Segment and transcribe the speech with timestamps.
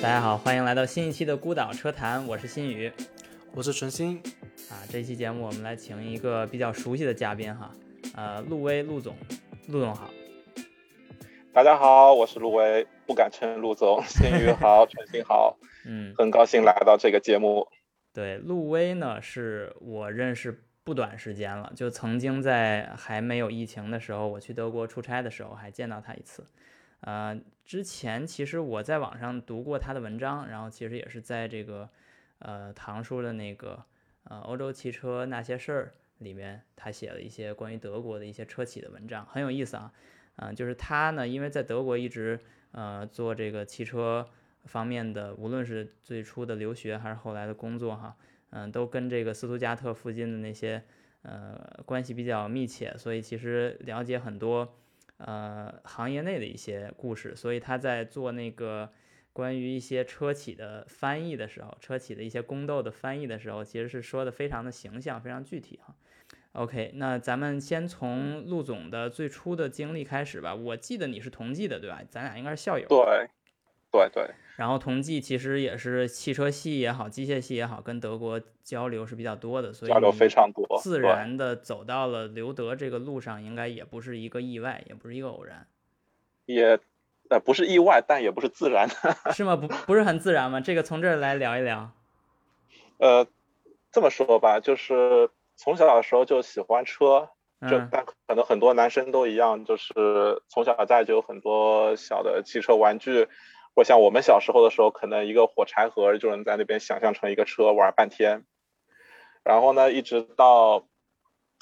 [0.00, 2.90] 大家好，欢迎来到新一期的孤岛车谈，我是新宇，
[3.54, 4.20] 我是纯新。
[4.68, 7.70] 啊，这期节目我们来请一个比较熟悉的嘉宾哈，
[8.16, 9.14] 呃，陆威陆总，
[9.68, 10.10] 陆总好。
[11.52, 14.02] 大家好，我是陆威，不敢称陆总。
[14.08, 15.56] 新宇好，纯新好，
[15.86, 17.68] 嗯，很高兴来到这个节目。
[18.12, 26.46] 对，陆威呢是我认识不短时间了，就曾经在还没有疫情的时候，我去德国出差的时候还见到他一次。
[27.00, 31.88] 呃，之前其实我在网上读过他的文章，然后其实也是在这个
[32.38, 33.84] 呃唐叔的那个
[34.24, 39.92] 呃欧洲汽车那些事儿里面，他写了一些关于德国的一些车企的文章，很有意思啊。
[40.36, 42.38] 嗯，就是他呢，因为在德国一直
[42.70, 44.26] 呃做这个汽车
[44.64, 48.16] 方面的，无论是最初的留学还是后来的工作哈，
[48.52, 50.82] 嗯，都跟这个斯图加特附近的那些
[51.22, 54.76] 呃关系比较密切，所以其实了解很多。
[55.18, 58.90] 呃，行业内的一些故事，所以他在做那个
[59.32, 65.94] 关于一些车企的翻译的时候，车企的一些宫斗的翻译的时候，其实是说的非常的形象，非常具体哈。
[66.54, 70.52] OK，那咱们先从陆总的最初的经历开始吧。
[70.56, 72.02] 我记得你是同济的，对吧？
[72.10, 72.88] 咱俩应该是校友。
[72.88, 73.28] 对。
[73.92, 85.68] 对对，然后同济其实也是汽车系也好，机械系也好，跟德国交流是比较多的，所以交流非常多，自然的走到了留德这个路上，应该也不是一个意外，也不是一个偶然，
[86.46, 86.80] 也
[87.28, 88.88] 呃不是意外，但也不是自然，
[89.34, 89.56] 是吗？
[89.56, 90.58] 不不是很自然吗？
[90.58, 91.92] 这个从这儿来聊一聊。
[92.96, 93.26] 呃，
[93.90, 97.28] 这么说吧，就是从小的时候就喜欢车，
[97.68, 99.92] 就但可能很多男生都一样，就是
[100.48, 103.28] 从小家里就有很多小的汽车玩具。
[103.74, 108.44] 或像我们小时候的时候，可能一个火柴盒就能在那边想象成一个车玩半天。
[109.42, 110.86] 然后呢，一直到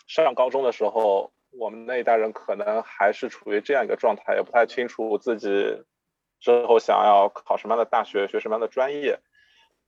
[0.06, 5.82] 上高中的时候，我们那一代人可能还是处于这样一个状态，也不太清楚自己
[6.40, 9.20] 之后想要考什么样的大学，学什么样的专业。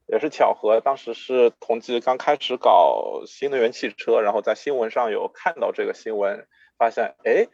[0.08, 7.46] 也是巧合，当时是同济刚开始搞新能源汽车，然后在新闻上有看到这个新闻，发现哎，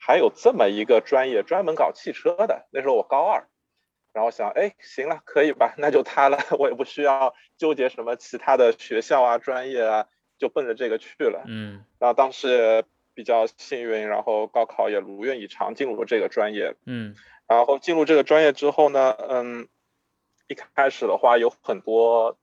[0.00, 2.66] 还有这么一个专业专门搞汽车的。
[2.72, 3.46] 那时候我高二。
[4.12, 5.74] 然后想，哎，行了，可以吧？
[5.78, 10.06] 那就他了， 我也不需要纠结什么其他的学校啊、专业啊，
[10.38, 11.44] 就奔着这个去了。
[11.46, 11.84] 嗯。
[11.98, 12.84] 然后当时也
[13.14, 16.74] 比较幸运，然后高考也如愿以偿进入了这个专业。
[16.84, 17.14] 嗯。
[17.46, 19.68] 然后进入这个专业之后呢，嗯，
[20.48, 22.36] 一开始的话有很多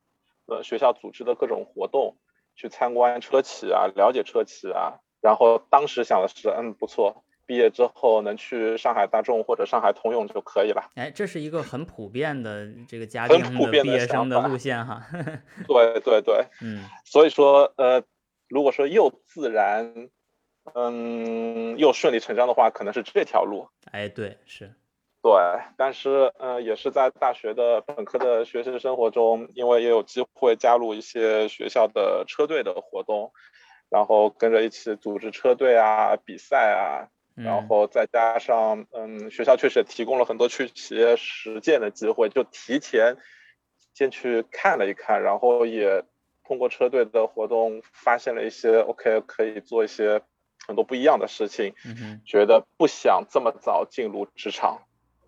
[0.46, 2.18] 呃学校组织的各种活动，
[2.56, 5.00] 去参观车企啊，了解车企啊。
[5.22, 7.24] 然后当时想的是，嗯，不错。
[7.50, 10.92] 毕业之后能去上海大众或者上海通用就可以了。
[10.94, 15.02] 哎，这是一个很普遍的这个家庭的毕业生的路线哈。
[15.68, 18.04] 对对对，嗯，所以说呃，
[18.50, 20.10] 如果说又自然，
[20.76, 23.68] 嗯，又顺理成章的话，可能是这条路。
[23.92, 24.72] 哎，对，是。
[25.24, 25.34] 对，
[25.76, 33.32] 但是呃，也是在大学的本科的学习生活中，因为也有机会加入一些学校的车队的活动，
[33.90, 37.10] 然后跟着一起组织车队啊、比赛啊。
[37.44, 43.18] 然后再加上，嗯，学校确实也提供了很多去企业实践的机会，就提前
[43.94, 46.04] 先去看了一看，然后也
[46.44, 50.22] 通过车队的活动发现了一些 OK 可以做一些
[50.68, 51.74] 很多不一样的事情，
[52.26, 54.84] 觉得不想这么早进入职场，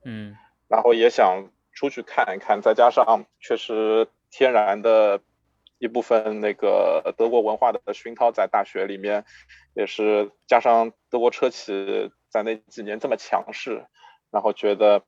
[0.05, 0.35] 嗯，
[0.67, 5.21] 然后也想出去看一看，再加上确实天然的。
[5.83, 9.25] 一部分那个德国文化的熏陶在大学里面，
[9.73, 13.85] 也是加上德国车企在那几年这么强势，
[14.29, 15.03] 然后觉得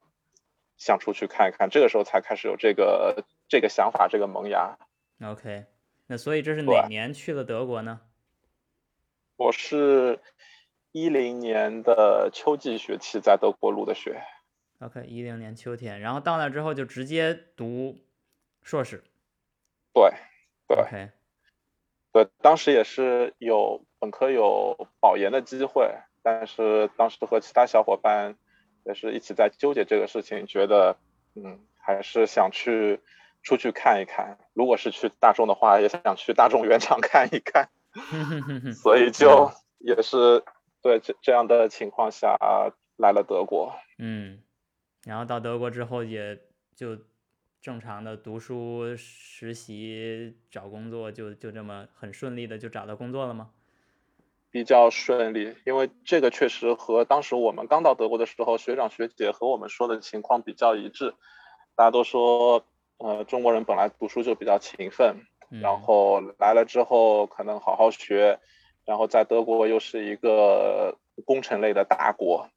[0.77, 4.77] 想出去看一看，这个时候才开始有这个这个想法，这个萌芽。
[5.21, 5.65] OK，
[6.07, 8.01] 那所以这是哪年去了德国呢？
[9.35, 10.19] 我是
[10.91, 14.23] 一零年的秋季学期在德国录的学。
[14.79, 17.99] OK，一零年秋天，然后到那之后就直接读
[18.61, 19.03] 硕士。
[19.93, 20.11] 对。
[20.65, 21.09] 对，
[22.13, 28.35] 对，当时也是有本科有保研的机会，但是当时和其他小伙伴
[28.83, 30.97] 也是一起在纠结这个事情，觉得
[31.35, 32.99] 嗯，还是想去
[33.43, 34.37] 出去看一看。
[34.51, 37.69] 如果是去大众的话，也想去大众原厂看一看，
[38.75, 40.43] 所以就也是
[40.81, 42.35] 对这这样的情况下
[42.97, 43.73] 来了德国。
[43.99, 44.43] 嗯，
[45.05, 46.37] 然后到德国之后也
[46.75, 46.97] 就。
[47.61, 53.51] 正常的读书、实习、找工作，就就这么很顺利的就找到工作了吗？
[54.53, 61.15] 比较顺利，因为这个确实和当时我们刚到德国的时候，学长学姐和我们说的情况比较一致。
[61.75, 62.63] 大家都说，
[62.97, 68.39] 呃，中国人本来读书就比较勤奋，然后来了之后可能好好学，
[68.85, 72.47] 然后在德国又是一个工程类的大国，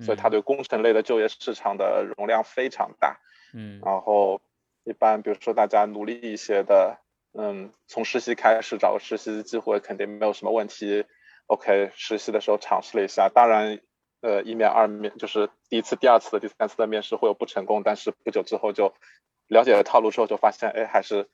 [0.00, 3.20] 所以他对工程类的就业市场的容量非常大。
[3.52, 4.40] 嗯，然后
[4.82, 6.98] 一般比如说大家努力一些的，
[7.32, 11.04] 嗯，从实习开始找个实习机会肯定没有什么问题。
[11.46, 13.78] OK，实习的时候尝试了一下，当然，
[14.22, 18.94] 呃，一面二面就是第一次、第二次的、第三次的面试会有不成功，但是不久之后就
[19.48, 21.28] 了解了套路之后，就发现哎，还是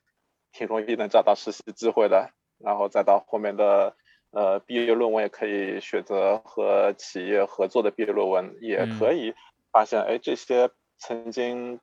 [0.51, 2.31] 挺容易能找到实习机会的。
[2.59, 3.95] 然后再到后面的
[4.31, 9.33] 呃毕业论文也可以选择和企业合作的毕业论文，也可以
[9.71, 11.79] 发现哎，这些曾经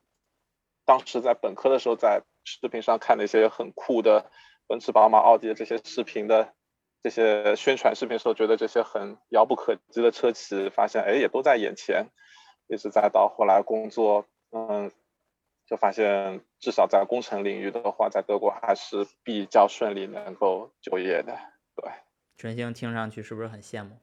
[0.84, 4.30] 当时在本科的时候在视频上看那些很酷的
[4.66, 6.52] 奔驰、宝马、奥迪的这些视频的。
[7.02, 12.06] 这些宣传视频时候觉得这些很遥不可及的车企，发现哎也都在眼前，
[12.66, 14.90] 一直在到后来工作，嗯，
[15.66, 21.38] 就发现至少在工程领域的话，在德国还是比较顺利能够就业的。
[21.76, 21.90] 对，
[22.36, 23.96] 陈星听上去是不是很羡慕？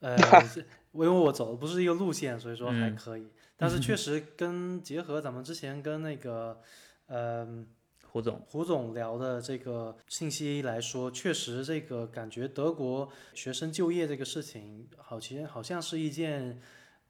[0.00, 0.16] 呃，
[0.92, 6.60] 因为我走的不是一个路线，所以说还可以，但是确 实跟结合咱们之前跟那个，
[7.08, 7.68] 嗯。
[8.10, 16.58] 胡总，胡总聊的这个信息来说，确实这个感觉德国学生就业这个事情，好其实好像是一件，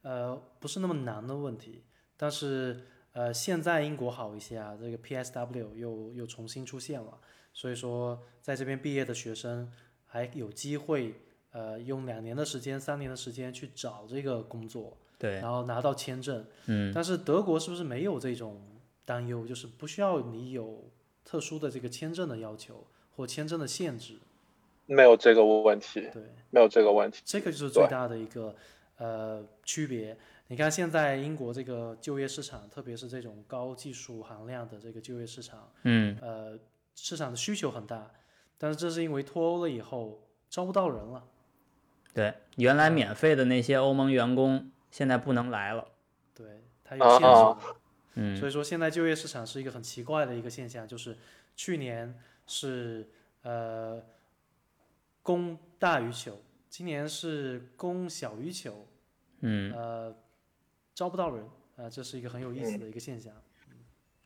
[0.03, 1.85] 呃，不是那么难的问题。
[2.17, 7.17] 但是，呃，现在英国好一些啊，这个 PSW 又又重新出现了，
[7.53, 9.73] 所以说在这边毕业的学生
[10.05, 11.15] 还有机会，
[11.53, 16.45] 呃，用两年的时间、三年的时间去找这个工作，对，然后拿到签证。
[16.67, 18.61] 嗯，但是德国是不是没有这种？
[19.08, 20.84] 担忧就是不需要你有
[21.25, 24.19] 特殊的这个签证的要求或签证的限制，
[24.84, 28.55] 没有这个问题，对，没有这个问题，这个就是最大的一个
[28.99, 30.14] 呃区别。
[30.49, 36.58] 你看现在英国这个就业市场，特别是这种高技术含量的这个就业市场，嗯，呃，
[36.94, 38.11] 市场的需求很大，
[38.58, 40.20] 但是这是因为脱欧了以后
[40.50, 41.25] 招不到人了，
[42.12, 45.87] 对，原来免费的那些欧盟员工现在不能来了，
[46.34, 47.75] 对，他有限制。
[48.20, 51.17] 嗯，所以说现在就业市场是一个很奇怪的一个现象，就是
[51.55, 52.12] 去年
[52.49, 53.09] 是
[53.43, 54.03] 呃
[55.23, 56.37] 供大于求，
[56.69, 58.85] 今年是供小于求，
[59.41, 60.17] 嗯，呃
[60.94, 63.32] 招不到人，啊，这是一个很有意思的一个现象。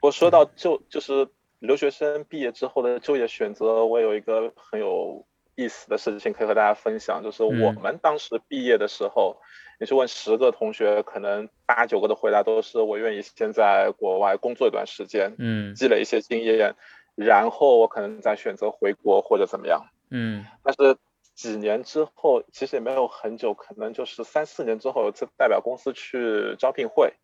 [0.00, 1.28] 我说到就就是
[1.58, 5.22] 留学生毕业之后的就业选择，我有一个很有
[5.54, 9.36] 意思的事情可以和大家分享，就是我们当时毕业的时候。
[9.80, 16.76] 你去问十个同学，可能八九个的回答都是我愿意先在国外工作一段时间，嗯，积累一些经验，
[17.16, 20.44] 然后我可能再选择回国或者怎么样，嗯。
[20.62, 20.96] 但是
[21.34, 27.14] 几年之后，其实也没有很久，可能就是三四年之后，有次代表公司去招聘会，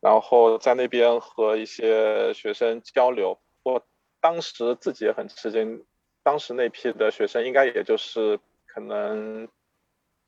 [0.00, 3.86] 然后在那边和一些学生交流，我
[4.20, 5.86] 当时自己也很吃惊，
[6.22, 9.48] 当时那批的学生应该也就是可能。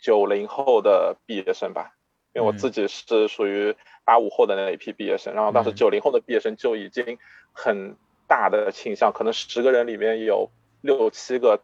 [0.05, 1.95] 九零后的毕业生吧，
[2.35, 7.21] 因为我自己是属于八五后的那一批毕业生，然后当时九零后的毕业生就已经
[7.53, 7.97] 很
[8.27, 10.51] 大的倾向，可能十个人里面有
[10.81, 11.63] 六七个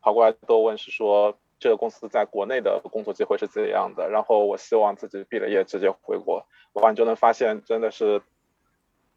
[0.00, 8.22] 跑过来都问是说这个公司在国内的工作机会是怎样的，然后我希望自己毕了业直接回国，完就能发现真的是，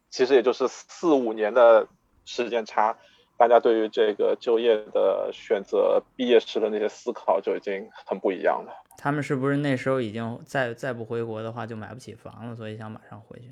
[0.08, 1.88] 其实也就是四五年的
[2.24, 2.96] 时间差。
[3.42, 8.72] 大家对于这个就业的选择、毕业时的那些思考就已经很不一样了。
[8.96, 13.48] 他们是不是那时候已经再再不回国的话就买不起房了，所以想马上回去？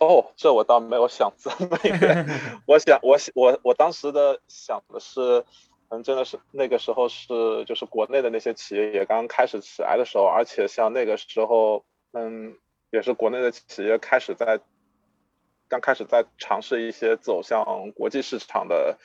[0.00, 2.26] 哦，这我倒没有想这么远。
[2.66, 5.44] 我想，我我我当时的想的是，
[5.90, 11.84] 嗯，真的是那个时候是就是国内的那些企业也刚刚开始起来的时候，而且像那个时候，
[12.14, 12.56] 嗯，
[12.90, 14.58] 也是国内的企业开始在。
[15.74, 18.96] 刚开始在尝试一些走向国际市场的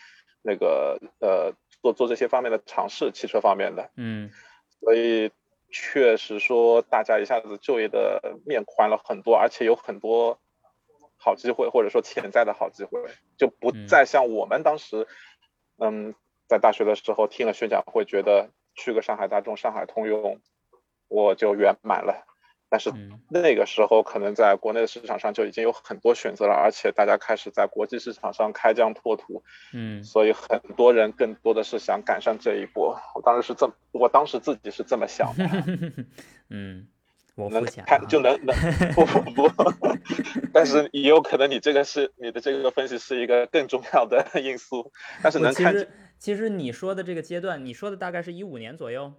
[0.43, 4.29] 那个呃做做这些方面的尝试，汽车方面的，嗯，
[4.79, 5.31] 所以
[5.71, 10.39] 确实说大家一下子就业的面宽了很多，而且有很多
[11.17, 12.99] 好机会或者说潜在的好机会，
[13.35, 15.07] 就不再像我们当时，
[15.79, 16.13] 嗯，
[16.47, 20.39] 在大学的时候听了宣讲会，觉得去个上海大众、上海通用，
[21.07, 22.27] 我就圆满了。
[22.69, 22.91] 但是
[23.27, 32.95] 那个时候，可能在国内的市场上就已经有很多选择了，而且大家开始在国际市场上开疆拓土，嗯，所以很多人更多的是想赶上这一波。
[33.15, 35.45] 我当时是这么，我当时自己是这么想的。
[36.49, 36.87] 嗯，
[37.35, 38.55] 我能看就能能
[38.93, 39.51] 不不不，
[40.53, 44.91] 但是也有可能你这个是你的这个分析是一个更重要的因素。
[45.23, 49.13] 但是能看，其实其实你说的这个阶段，你说的大概是一五年左右。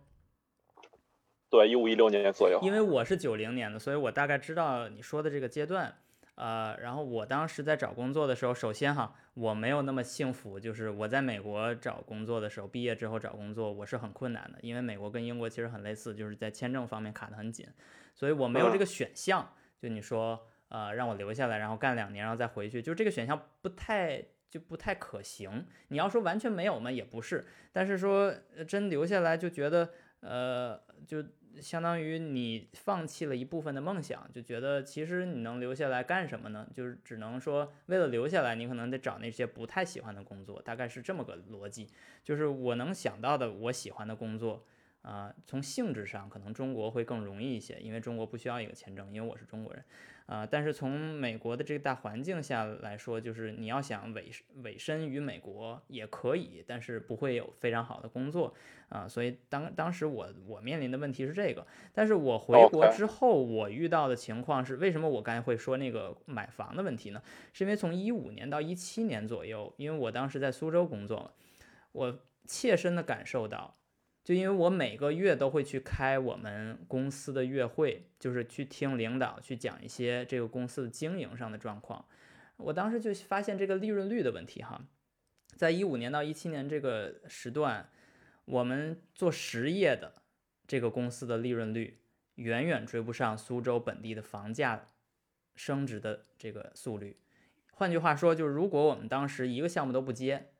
[1.50, 2.60] 对，一五一六年左右。
[2.62, 5.92] 因为我是九零年的，所以我大概知道你说的这个阶段。
[6.36, 17.66] 呃，然后我当时在找工作的时候，首先哈，我没有那么幸福，就是我在美国找工作的时候，毕业之后找工作我是很困难的，因为美国跟英国其实很类似，就是在签证方面卡得很紧，
[18.14, 19.52] 所以我没有这个选项。
[19.78, 25.66] 就你说，呃，让我留下来，然后干两年，然后再回去，就这个选项不太就不太可行。
[25.88, 28.32] 你要说完全没有嘛，也不是，但是说
[28.66, 29.90] 真留下来就觉得，
[30.20, 31.22] 呃，就。
[31.60, 36.68] 相当于你放弃了一部分的梦想，就觉得其实你能留下来干什么呢？
[36.74, 41.88] 就是只能说为了留下来，你可能得找那些不太喜欢的工作，大概是这么个逻辑。
[42.22, 44.64] 就是我能想到的我喜欢的工作。
[45.02, 49.82] 啊，从性质上可能中国会更容易一些，因为中国不需要一个签证，因为我是中国人，
[50.30, 54.30] 啊，但是从美国的这个大环境下来说，就是你要想委
[54.62, 58.54] 委身于美国也可以，但是不会有非常好的工作，
[58.90, 67.20] 啊，所以当当时我我面临的问题是这个，但是我回国之后我遇到的情况是，为什么我刚才会说那个买房的问题呢？
[67.52, 71.34] 是因为从一五年到一七年左右，因为我当时在苏州工作，
[71.90, 73.74] 我切身的感受到。
[74.22, 82.04] 就因为我每个月都会去开我们公司的月会，就是去听领导去讲一些这个公司的经营上的状况。
[82.58, 84.86] 我当时就发现这个利润率的问题哈，
[85.56, 87.88] 在一五年到一七年这个时段，
[88.44, 90.22] 我们做实业的
[90.66, 92.02] 这个公司的利润率
[92.34, 94.86] 远远追不上苏州本地的房价
[95.54, 97.18] 升值的这个速率。
[97.72, 100.50] 换句话说，就是如果我们当时一个项目都不接，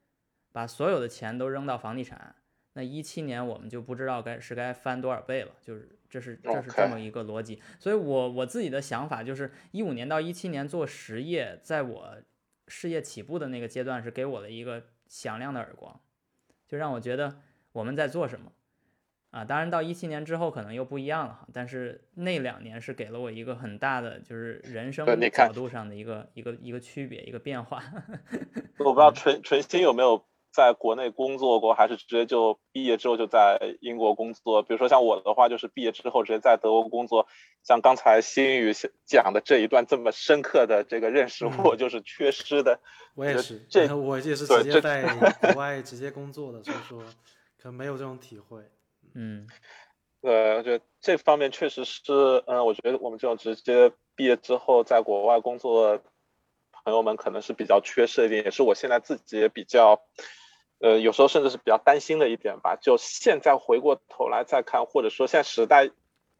[0.50, 2.36] 把所有的钱都扔到房地产。
[2.74, 12.16] 那一七年我们就不知道该是该翻多少倍了，就是这是这是这么一个逻辑，所以我我自己的想法就是一五年到一七年做实业，在我
[12.68, 16.00] 事业起步的那个阶段是给我了一个响亮的耳光，
[16.68, 17.40] 就让我觉得
[17.72, 18.52] 我们在做什么
[19.30, 27.82] 啊，当然到一七年之后可能又不一样了哈，但是那两年是给了我一个很大的就是人生角度上的一个一个一个区别一个变化。
[28.78, 30.24] 我不知道纯纯心有没有。
[30.52, 34.62] 在国内工作过，还是直接就毕业之后就在英国工作？
[34.62, 37.26] 比如说像我的话，就是毕业之后直接在德国工作。
[37.62, 38.72] 像刚才新宇
[39.04, 42.80] 讲的这一段这么深刻的这个认识，我就是缺失的。
[43.14, 45.02] 我也是，这我也是直接在
[45.42, 47.02] 国外直接工作的，所以说
[47.58, 48.62] 可能没有这种体会。
[49.14, 49.46] 嗯，
[50.22, 52.00] 对，我觉得这方面确实是，
[52.46, 56.00] 嗯，我觉得我们这种直接毕业之后在国外工作
[56.84, 60.00] 朋友们可能是比较缺失一点，也是我现在自己也比较。
[60.82, 62.74] 呃，有时候甚至是比较担心的一点吧。
[62.80, 65.90] 就现在回过头来再看，或者说现在时代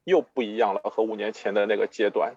[0.04, 2.37] 又不一样了，和五年前的那个阶段。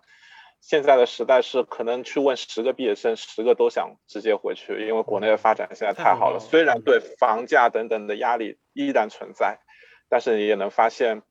[0.59, 6.41] 现在的时代是可能去问十个毕业生，十个都想直接回去，因为国内的发展现在太好了。
[6.41, 9.59] 虽然对房价等等的压力依然存在，
[10.09, 11.21] 但是你也能发现，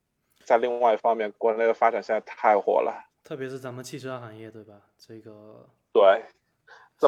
[0.46, 3.10] 在另外一方面，国内的发展现在太火了。
[3.22, 4.72] 特别是咱们汽车行业，对吧？
[4.98, 6.22] 这个对。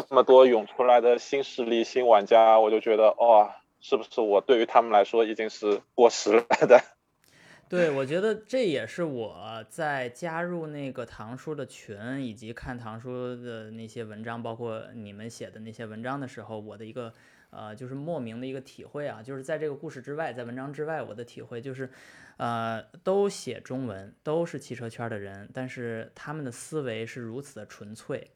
[0.00, 6.80] 这么多涌出来的新势力、新玩家，我就觉得，哇，是不是我对于他们来说已经是过时了的？
[7.68, 17.12] 对，我觉得这也是我在加入那个唐叔的群，以及看唐叔的那些文章，包括你们写的那些文章的时候，我的一个
[17.50, 21.90] 呃，就是莫名的一个体会啊，就是在这个故事之外，在文章之外，我的体会就是，
[22.36, 28.30] 呃，都写中文，都是汽车圈的人，但是他们的思维是如此的纯粹。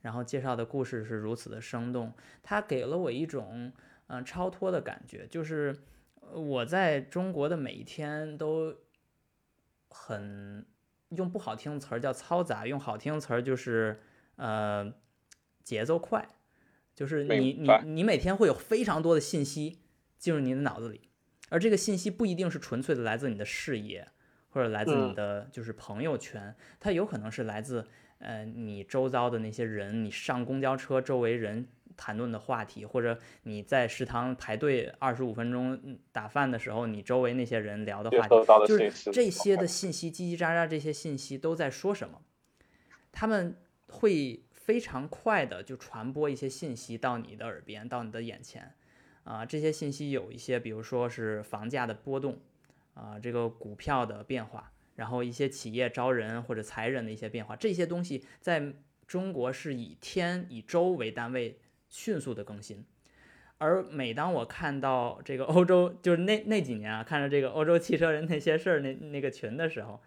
[0.00, 2.12] 然后介绍的故事是如此的生动，
[2.42, 3.72] 它给了我一种
[4.06, 5.76] 嗯超脱的感觉，就是
[6.32, 8.76] 我在中国的每一天都
[9.88, 10.64] 很
[11.08, 14.00] 用不好听的词儿叫嘈杂，用好听的词儿就是
[14.36, 14.92] 呃
[15.64, 16.28] 节奏快，
[16.94, 19.80] 就是你你你每天会有非常多的信息
[20.16, 21.08] 进入你的脑子里，
[21.48, 24.06] 而这个信息不一定是纯粹的来自你的事业
[24.50, 27.84] 或者来自你的就是朋友圈，它有可能是来自。
[28.18, 38.34] 呃，你周遭的那些人，你上公交车周围人谈论的话题，或者你在食堂排队二十五分钟打饭的时候，你周围那些人聊的话题，
[38.66, 42.20] 就是这些的信息叽叽喳喳，这些信息都在说什么？
[43.12, 43.56] 他们
[43.88, 48.74] 会非常快的就传播一些信息到你的耳边，到你的眼前。
[49.24, 52.38] 啊，这些信息有一些，比如说是房价的波动，
[52.94, 54.72] 啊，这个股票的变化。
[54.98, 58.74] 然后一些企业招人或者裁人的一些变化，这些东西在
[59.06, 62.84] 中国是以天以周为单位迅速的更新。
[63.58, 70.02] 而每当我看到这个欧洲，就是那那几年啊，看着这个欧洲汽车人那些事儿那那个群的时候，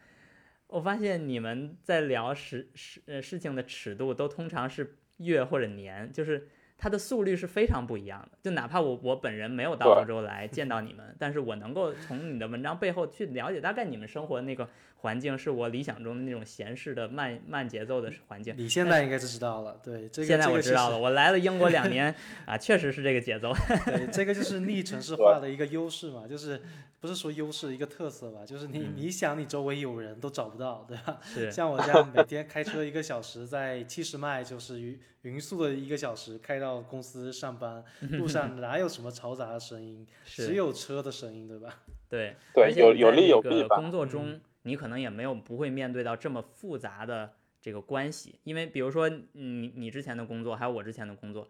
[0.68, 6.50] 我发现你们在聊事事呃事情的尺度都通常是月或者年，就是。
[6.82, 8.38] 它的速率是非常不一样的。
[8.42, 14.68] 就哪怕我我本人没有到欧洲来见到你们，但是我能够从你的文章背后去了解大概你们生活的那个
[15.02, 18.54] 环境，是我理想中的那种闲适的慢慢节奏的环境。
[18.58, 20.98] 你现在应该是知道了，对，这个现在我知道了。
[20.98, 22.14] 我来了英国两 年
[22.46, 23.52] 啊，确实是这个节奏。
[23.86, 26.62] 对，这个就是逆城市化的一个优势嘛，就是
[27.00, 31.20] 不是说优势一个特色吧，就是你你想你周围有人都找不到，对吧？
[31.24, 31.52] 是。
[31.52, 41.80] 像我这样每 天开车一个小时，在七十迈就是匀匀速的一个小时开到公司上班，路上哪有什么嘈杂的声音， 只有车的声音，对吧？
[42.08, 43.78] 对对，有有利有弊吧。
[43.78, 51.50] 工作中你可能也没有不会面对到这么复杂的这个关系，因为比如说你你之前的工作，还有我之前的工作，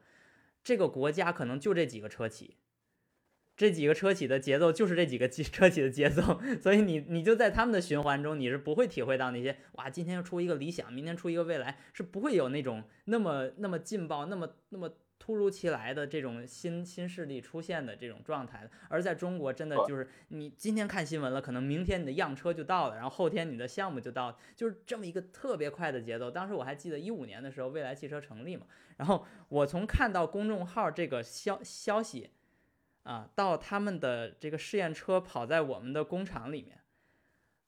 [0.64, 2.58] 这个国家可能就这几个车企。
[3.58, 14.92] 这几个车企的节奏就是这几个 车企的节奏，所以你你就在他们的循环中，你是不会体会到那些哇，今天又出一个理想，明天出一个未来，是不会有那种那么那么劲爆、那么那么
[15.22, 18.68] 突如其来的这种新新势力出现的这种状态。
[18.90, 26.32] 而在中国，真的就是你今天看新闻了，可能明天你的样车就到了，然后后天你的项目就到，就是这么一个特别快的节奏。
[26.32, 28.66] 当时我还记得一五年的时候，未来汽车成立嘛，
[28.98, 32.32] 然后我从看到公众号这个消消息。
[33.04, 36.78] 啊，到他们的这个试验车跑在我们的工厂里面，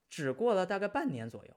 [0.08, 1.52] 只过了大概半年左右，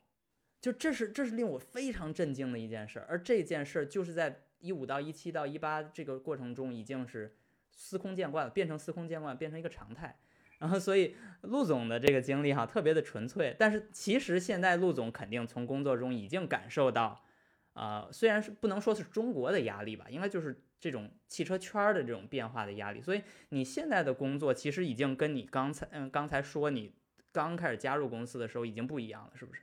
[0.62, 3.05] 就这是这是令我非常震惊的一件事。
[3.07, 7.37] 而这件事就是在一五到一七到一八这个过程中，已经是
[7.73, 10.19] 司空见惯了，变成司空见惯，变成一个常态。
[10.59, 13.55] 然后，所以陆总的这个经历哈，特别的纯粹。
[13.59, 17.25] 但是其实现在陆总肯定从工作中已经感受到，
[17.73, 20.63] 啊，虽然是不能说是中国的压力吧，应该就是。
[20.79, 26.95] 这种汽车圈的这种变化的压力，所以你现在的工作其实已经跟你刚才嗯刚才说你
[27.33, 29.63] 刚开始加入公司的时候已经不一样了，是不是？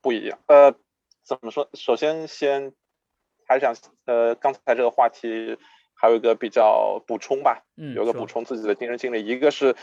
[0.00, 0.36] 不一样。
[0.48, 0.74] 呃，
[1.22, 1.70] 怎么说？
[1.74, 2.74] 首先先
[3.48, 3.74] 还是想
[4.04, 5.58] 呃刚才这个话题
[5.94, 9.74] 还有一个比较补充吧，嗯，有个补充自己的亲身经历，一个是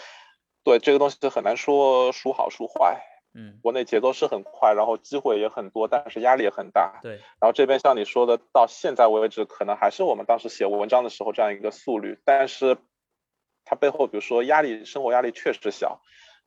[0.64, 3.02] 对这个东西很难说孰好孰坏。
[3.38, 7.02] 嗯，国内节奏是很快，然后机会也很多，但是压力也很大。
[7.04, 12.78] 对，然后这边像你说的，到现在为止，可能还是我们当时写文章的时候这样一个速率，但是
[13.66, 16.00] 它背后，比如说压力，生活压力确实小。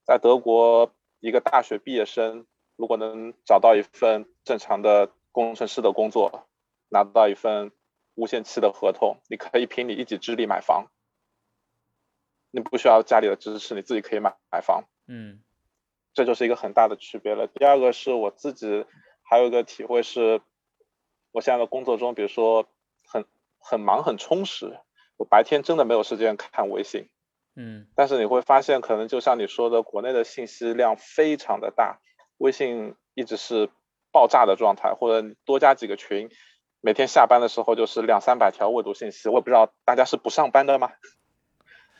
[0.07, 6.48] 在德国，一个大学毕业生如果能找到一份正常的工程师的工作，
[6.89, 7.73] 拿到一份
[8.15, 10.87] 无限期的合同，你可以凭你一己之力买房，
[12.51, 14.85] 你不需要家里的支持，你自己可以买买房。
[15.07, 15.41] 嗯。
[16.15, 17.47] 这就是一个很大的区别了。
[17.47, 18.85] 第二个是我自己
[19.23, 20.41] 还有一个体会是，
[21.31, 22.67] 我现在的工作中，比如说
[23.07, 23.25] 很
[23.61, 24.81] 很忙很充实，
[25.17, 27.09] 我白天真的没有时间看微信，
[27.55, 32.01] 嗯，但是你会发现，可能就像你说的，国内的信息量非常的大，
[32.39, 33.71] 微信一直是
[34.11, 36.31] 爆炸的状态，或者多加几个群，
[36.80, 40.93] 每天下班的时候就是两三百条未读信息，我也不知道大家是不上班的吗？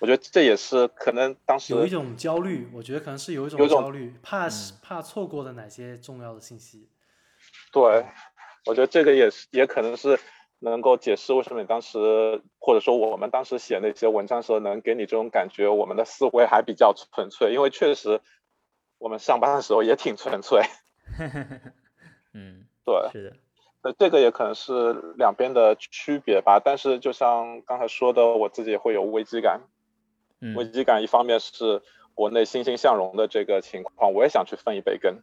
[0.01, 4.49] 我觉得这也是可能当时有一种焦虑，我觉得可能是有一种焦虑，怕
[4.81, 6.89] 怕错过了哪些重要的信息。
[7.73, 8.07] 对，
[8.67, 10.21] 我觉得这个也是，也可能是
[10.61, 18.21] 能够解释为什么你当时或者说我们当时写那些文章时候能给你这种感觉，我们的思维还比较纯粹，因为确实
[18.99, 20.63] 我们上班的时候也挺纯粹。
[22.33, 23.37] 嗯，对，是的，
[23.83, 26.61] 那这个也可能是两边的区别吧。
[26.65, 29.61] 但是就像刚才说的，我自己也会有危机感。
[30.57, 31.83] 危机感，一方面是
[32.15, 35.21] 国内欣欣向荣的这个情况，我也想去分一杯羹，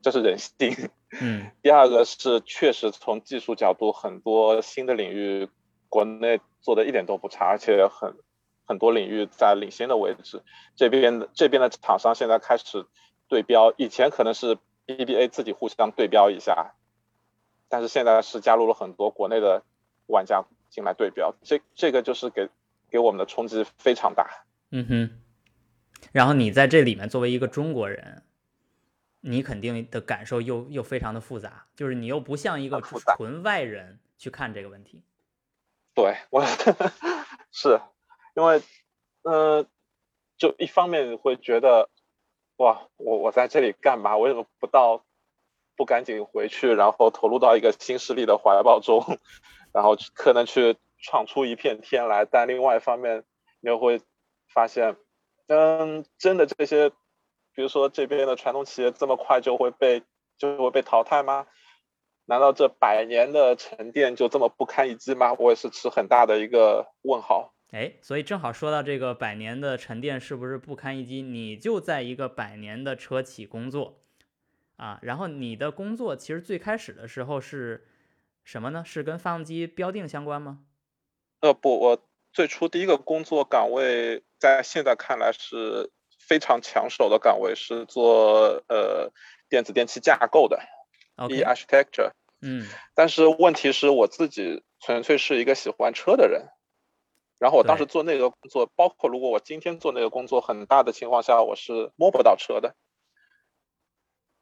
[0.00, 0.90] 这是人性。
[1.20, 1.50] 嗯。
[1.62, 5.48] 第二个是确实从技术角度，很多新的领域
[5.88, 8.14] 国内做的一点都不差，而且很
[8.66, 10.42] 很多领域在领先的位置。
[10.76, 12.86] 这边的这边的厂商现在开始
[13.28, 16.74] 对标，以前可能是 BBA 自己互相对标一下，
[17.74, 19.64] 但是现在是加入了很多国内的
[20.06, 22.48] 玩家进来对标，这这个就是给
[22.88, 24.44] 给我们的冲击非常大。
[24.70, 25.10] 嗯哼，
[26.12, 28.22] 然后你在这里面作为一个中国人，
[29.22, 35.02] 你肯定的感受又又非常的复杂，就是你又不像一个纯外人去看这个问题。
[35.96, 36.44] 对，我
[37.50, 37.80] 是
[38.36, 38.62] 因为，
[39.22, 39.66] 呃，
[40.38, 41.90] 就一方面会觉得，
[42.58, 44.16] 哇，我我在这里干嘛？
[44.16, 45.03] 为什么不到，
[45.76, 49.18] 不赶紧回去，然后投入到一个新势力的怀抱中，
[49.72, 52.24] 然后可能去闯出一片天来？
[52.24, 53.24] 但另外一方面，
[53.60, 54.00] 你又会。
[54.52, 54.94] 发现，
[55.48, 56.88] 嗯，真的这些，
[57.56, 60.04] 比如说这边的传统企业这么快就会被
[60.38, 61.48] 就会被淘汰吗？
[62.26, 65.32] 难道这百年的沉淀就这么不堪一击吗？
[65.40, 67.52] 我也是持很大的一个问号。
[67.72, 71.20] 哎，所以正好说到这个百年的沉淀是不是不堪一击？
[71.20, 74.03] 你就在一个百年的车企工作
[74.76, 77.86] 啊，然后你的工作其实最开始的时候是
[78.42, 78.82] 什么呢？
[78.84, 80.64] 是跟发动机标定相关吗？
[81.40, 89.12] 呃不，我最初第一个工作岗位，在现在看来是非常抢手的岗位，是做呃
[89.48, 90.58] 电子电器架构的
[91.28, 92.10] ，e architecture。
[92.40, 92.66] 嗯。
[92.94, 96.48] 但是问题是我自己纯粹是一个喜欢车的人，
[97.38, 102.74] 然后我当时做那个工作，包括如果我今天做那个工作，很大的情况下我是摸不到车的。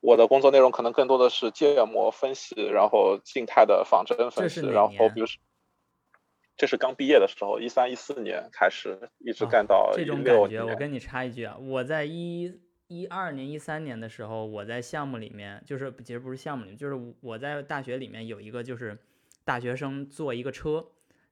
[0.02, 5.40] 我的工作内容可能更多的是建模分析，然后静态的仿真分析，然后比如说，
[6.56, 12.52] 这是刚毕业的时候，一三一四年开始，一直干到这种感觉，我跟你插一句啊，我在一
[12.88, 18.98] 一二年、一三年的时候，我在项目里面，就是其实不是项目里面，就是我在大学里面有一个就是
[19.44, 20.84] 大学生做一个车，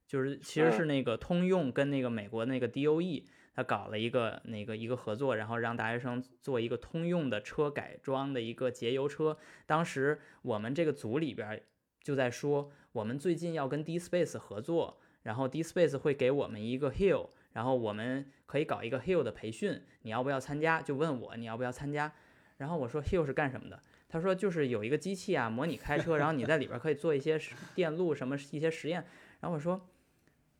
[0.06, 3.24] 就是其实是那个通用跟那个美国那个 DOE。
[3.54, 9.36] 他搞了一个那个一个合作，然后让大学生做一个通用的车改装的一个节油车。
[9.66, 11.62] 当时我们这个组里边
[12.02, 20.80] 就在说，我们最近要跟 D Space 合作，然后 D Space 会给我们一个 Hill，然后我们可以搞一个 Hill 的培训，你要不要参加？
[20.80, 22.12] 就问我你要不要参加。
[22.56, 23.82] 然后我说 Hill 是干什么的？
[24.08, 27.38] 他说就是有一个机器啊，模拟开车，然后你在里边可以做一些
[27.74, 29.04] 电路什么一些实验。
[29.40, 29.88] 然后我说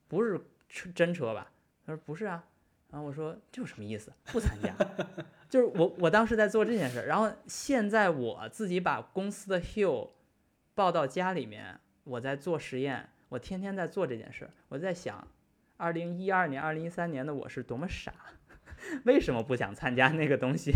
[0.09, 1.53] 不是车真车吧？
[1.87, 2.45] 他说不是啊。
[2.91, 4.13] 然后我说这有什么意思？
[4.33, 4.75] 不参加，
[5.49, 10.09] 就是我我当时在做这件事，然后现在我自己把公司的 Hill
[10.75, 14.51] 抱到家里面，我在做实验，我天天在做这件事。
[14.69, 15.29] 我在想，
[15.77, 18.13] 二零一二年、二零一三年的我是多么傻，
[19.07, 20.73] 为什么不想参加那个东西？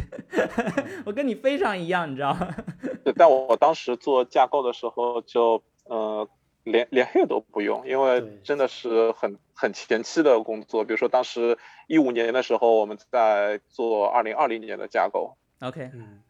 [1.04, 2.54] 我跟你非常一样，你知道吗？
[3.02, 6.28] 对，但我当时做架构的时候就呃。
[6.64, 10.82] 连连黑都不用，因为真的是很很前期的工作。
[10.84, 15.36] 比如说，当时一五年的时候，我们在做二零二零年的架构。
[15.60, 16.22] OK，嗯，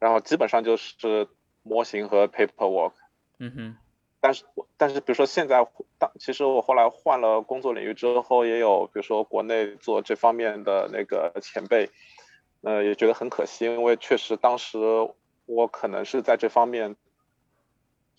[0.00, 1.28] 然后基本上就是
[1.62, 2.92] 模型和 paperwork。
[3.38, 3.76] 嗯哼。
[4.20, 4.44] 但是
[4.76, 5.64] 但是，比如说现在，
[5.98, 11.88] 当其实我后来换了工作领域之后，也有比如说国内做这方面的那个前辈，
[12.62, 14.78] 呃，也觉得很可惜，因为确实当时
[15.46, 16.96] 我可能是在这方面。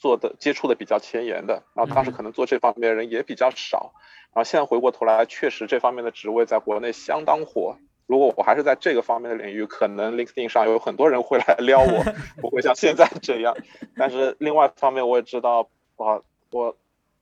[0.02, 3.94] 做的接触的比较前沿的，然后当时可能做这方面的人也比较少，
[4.34, 7.78] 然后现在回过头来，确实这方面的职位在国内相当火。
[8.08, 12.04] 如果我还是在这个方面的领域，可能 LinkedIn 上有很多人会来撩我，
[12.42, 13.56] 不会像现在这样。
[13.96, 16.76] 但是另外一方面，我也知道，我我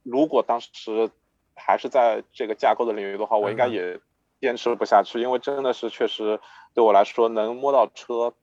[0.04, 1.12] 如果当时
[1.56, 4.00] 还是在这个架构的领域的话，我应该也
[4.39, 6.39] 坚持不下去，因为真的是确实
[6.74, 8.34] 对我来说能摸到车。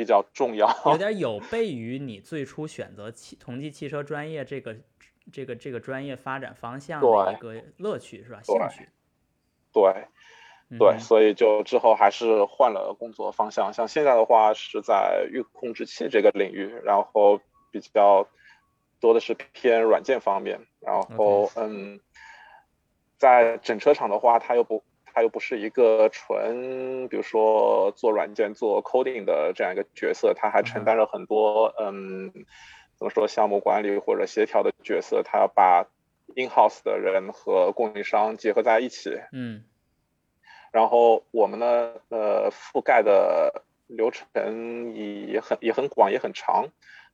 [0.00, 4.74] 比较重要，有点有悖于你最初选择汽同济汽车专业这个
[5.30, 8.40] 这个这个专业发展方向的一个乐趣是吧？
[8.42, 8.88] 兴趣。
[9.70, 13.74] 对，对，所以就之后还是换了工作方向。
[13.74, 17.38] 像现在的话是在预控制器这个领域，然后
[17.70, 18.26] 比较
[19.00, 20.66] 多的是偏软件方面。
[20.80, 22.00] 然后嗯，
[23.18, 24.82] 在整车厂的话，它又不。
[25.12, 32.32] 他又不是一个纯，比如说做软件、做 coding 的这样一个角色，他还承担了很多，嗯，
[32.96, 35.22] 怎么说项目管理或者协调的角色。
[35.22, 35.86] 他要把
[36.36, 39.64] in house 的人和供应商结合在一起，嗯，
[40.72, 46.68] 然后我们呢，呃，覆盖的流程也很也很广也很长。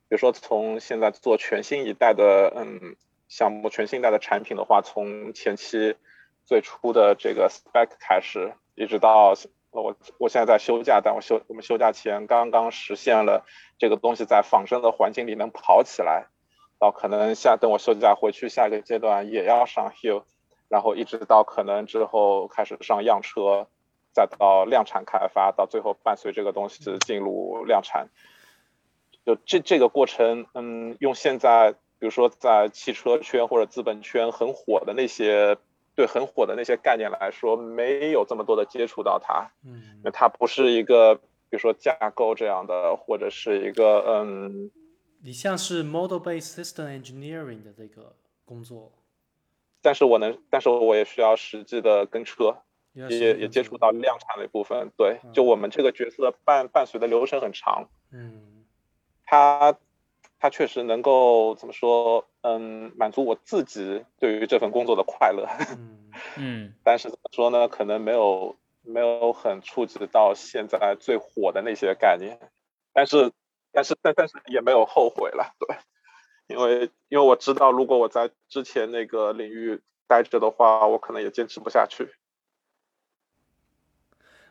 [0.09, 2.97] 比如说从现在做全新一代的，嗯，
[3.29, 5.97] 项目全新一代的产品的话，从前期。
[6.47, 9.35] 最初的这个 spec 开始，一直到
[9.73, 13.45] 我我现在在休假，但我休我们休假前刚刚实现了
[13.79, 16.29] 这个东西在仿生的环境里能跑起来，
[16.79, 20.23] 到可能下等我休假回去下一个阶段也要上 hill，
[20.69, 23.67] 然后一直到可能之后开始上样车，
[24.13, 28.09] 再到量产开发，到最后伴随这个东西进入量产，
[29.27, 35.59] 就这这个过程，嗯，用现在比如说在汽车圈或者资本圈很火的那些。
[35.97, 44.71] 对很火的那些概念来说，没有这么多的接触到它，嗯，那它不是一个，比如说架构这样的，或者是一个，嗯，
[45.23, 48.93] 你像是 model-based system engineering 的这个工作，
[49.81, 52.59] 但是我能，但是我也需要实际的跟车，
[52.93, 58.65] 也也接触到量产的一部分，对，就我们这个角色伴伴随的流程很长，嗯，
[59.25, 59.77] 它。
[60.39, 62.27] 它确实能够怎么说？
[62.43, 65.49] 嗯，满足我自己对于这份工作的快乐。
[66.37, 67.69] 嗯，但是怎么说呢？
[67.69, 72.39] 可能没有没有很触及到现在最火的那些概念。
[72.93, 73.33] 但是，
[73.73, 75.55] 但是，但但是也没有后悔了。
[75.59, 75.77] 对，
[76.47, 82.15] 因为因为我知道，如果我在之前那个领域待着的话，我可能也坚持不下去。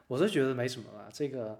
[0.07, 1.57] 我是觉得没什么吧，这个。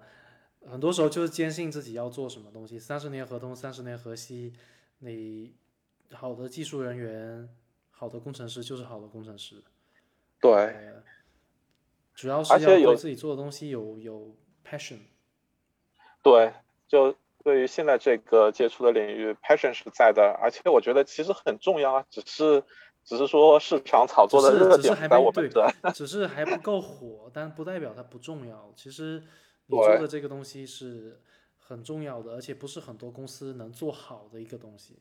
[0.70, 4.52] 很多时候就是坚信自己要做什么东西，三十年河东，三十年河西。
[4.98, 5.54] 你
[6.12, 7.48] 好的技术人员，
[7.90, 9.62] 好的工程师就是好的工程师。
[10.40, 11.02] 对，呃
[12.14, 14.98] 主要是要对自己做的东西有有 passion。
[16.22, 16.52] 对，
[16.88, 22.64] 就对于现在这个接触的领域，passion 是在的，而且我觉得其实很重要啊，只是
[23.04, 25.70] 只是说市场炒作的热点还没对我们这。
[25.92, 28.72] 只是还不够火，但不代表它不重要。
[28.74, 29.22] 其实
[29.66, 29.86] 你对。
[29.86, 31.20] 做的这个东西是
[31.58, 34.98] 很重要的，而且不是很多公司能做好的一个东西。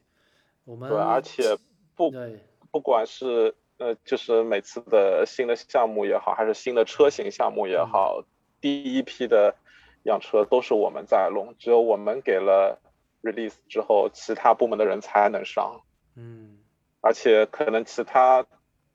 [0.64, 1.56] 我们对，而且
[1.96, 2.40] 不对。
[2.72, 7.88] 不管是呃，就是每次的新的项目也好，还是新的车型项目也嗯。
[7.88, 8.24] 好，
[8.60, 9.56] 第一批的
[10.04, 12.80] 样车都是我们在弄，只有我们给了
[13.22, 15.82] release 之后，其他部门的人才能上，
[16.16, 16.58] 嗯。
[17.02, 18.44] 而且可能其他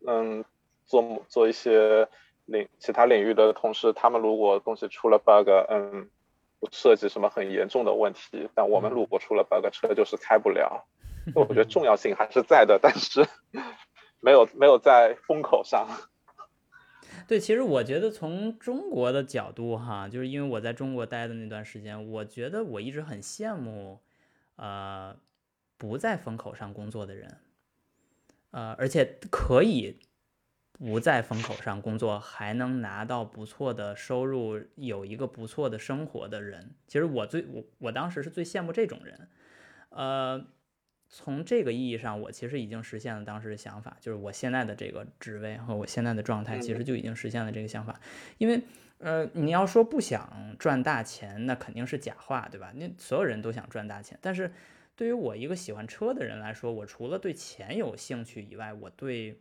[0.05, 0.45] 嗯
[0.85, 2.09] 做做一些
[2.51, 6.11] 领其他领域的同事，他们如果东西出了 bug，嗯。
[6.63, 10.85] 不涉及什么很严重的问题，但我们嗯如果出了 bug，车就是开不了。
[11.35, 13.27] 我觉得重要性还是在的，但是
[14.21, 15.89] 没有没有在风口上。
[17.27, 24.03] 对，其实我觉得从中国的角度哈，就是因为我在中国待的那段时间，我觉得我一直很羡慕，
[24.57, 25.17] 呃，
[25.79, 27.39] 不在风口上工作的人，
[28.51, 29.99] 呃，而且可以
[30.81, 36.75] 不在风口上工作，还能拿到不错的收入，有一个不错的生活的人。
[36.89, 39.29] 其实我最我我当时是最羡慕这种人，
[39.91, 40.47] 呃。
[41.13, 48.01] 从这个意义上，我其实已经实现了当时的想法，就是我现在的这个职位和我现在的状态，其实就已经实现了这个想法。
[48.39, 48.63] 因为，
[48.99, 52.73] 呃，你要说不想赚大钱，那肯定是假话，对吧？
[52.77, 54.53] 那所有人都想赚大钱，但是
[54.95, 59.41] 对于我一个喜欢车的人来说，我除了对钱有兴趣以外，我对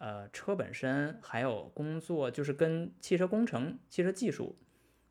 [0.00, 4.58] 呃车本身还有工作，就是跟汽车工程、汽车技术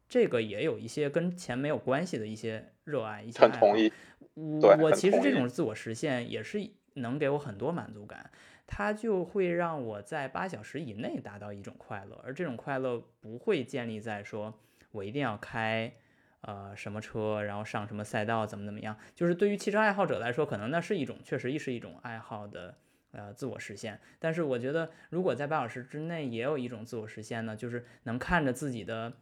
[0.07, 3.93] 这个也有一些跟钱没有关系的一些热爱，一些爱好很同意，
[4.33, 6.59] 我我其实这种自我实现也是
[6.95, 8.31] 能给我很多满足感，
[8.65, 14.59] 它就会让我在八小时以内达到一种快乐，而这种快乐不会建立在说
[14.91, 15.93] 我一定要开
[16.41, 18.97] 呃什么车，然后上什么赛道，怎么怎么样。
[19.13, 22.79] 就是对于汽车爱好者来说，可能那是一种确实是一种爱好的
[23.11, 23.99] 呃自我实现。
[24.19, 29.13] 但是我觉得，如果在八小时之内也有一种自我实现呢，就是能看着自己的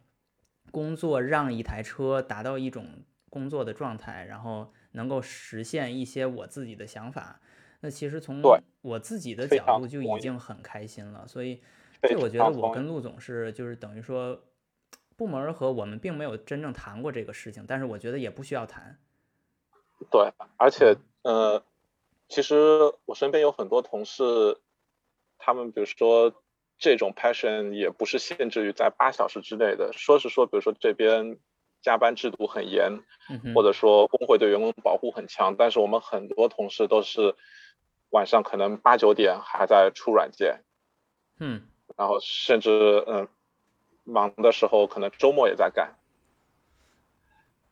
[0.70, 7.40] 工作让一台车达到一种工作的状态，然后能够实现一些我自己的想法。
[7.80, 8.42] 那其实从
[8.82, 11.62] 我自己的角度就已经很开心了，所以
[12.02, 14.42] 这我觉得我跟陆总是就是等于说
[15.16, 18.98] 不谋而合，我们并没有真正谈过这个事情，但是我觉得也不需要谈。
[20.10, 21.62] 对，而且呃，
[22.28, 24.58] 其实我身边有很多同事，
[25.38, 26.34] 他们比如说
[26.78, 31.38] 这种 passion 也不是限制于在八小时之内的，说是说，比如说这边
[31.80, 37.34] 加班制度很严，嗯，或者说工会对员工保护很强，但是我们很多同事都是
[38.10, 40.62] 晚上可能八九点还在出软件，
[41.40, 43.28] 嗯，然后甚至嗯
[44.04, 45.94] 忙的时候可能周末也在干。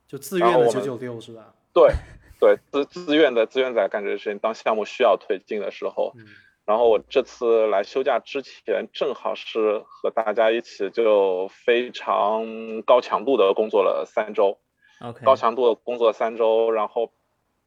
[0.08, 1.52] 就自愿的九九六是吧？
[1.72, 1.92] 对
[2.38, 4.38] 对，自自愿的自愿在干这个事情。
[4.38, 6.24] 当项目需要推进的时候，嗯
[6.66, 14.58] 然后我这次来休假之前，正好是和大家一起就非常高强度的工作了三周
[15.00, 17.12] ，OK，高强度的工作三周，然后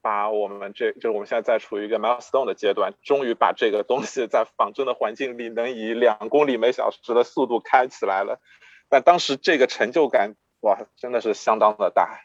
[0.02, 8.42] 把我们这就是我们现在在处于一个 milestone 的阶段，终于把这个东西在仿真的环境里能以两公里每小时的速度开起来了。
[8.90, 12.20] 但当时这个成就感，哇，真的是相当的大。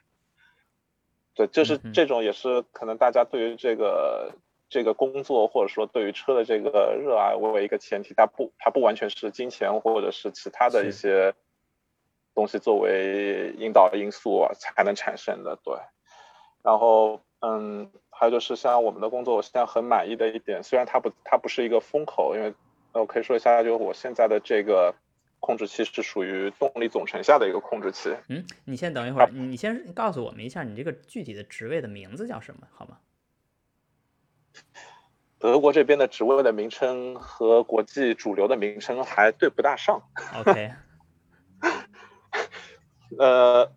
[1.34, 4.32] 对，就是这种也是可能大家对于这个
[4.68, 11.34] 这个工作或者说对于车的这个热爱为一个前提，它不它不完全是金钱或者是其他的一些
[12.34, 15.58] 东西作为引导因素啊才能产生的。
[15.62, 15.74] 对，
[16.62, 22.54] 然后嗯，还有就是像我们的工作，我现在很满意的一点，虽然它不它不是一个风口，因为
[22.92, 24.94] 呃我可以说一下，就是我现在的这个
[25.44, 28.16] 控制器是属于动力总成下的一个控制器。
[28.30, 32.98] 嗯，你先等一会儿，你你先告诉我们一下你这个具体的职位的名字叫什么，好吗？
[35.38, 40.00] 德国这边的职位的名称和国际主流的名称还对不大上。
[40.38, 40.72] OK，
[43.18, 43.70] 呃，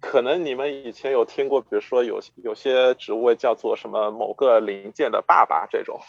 [0.00, 6.00] 可能你们以前有听过，比如说有有些职位叫做什么某个零件的爸爸这种，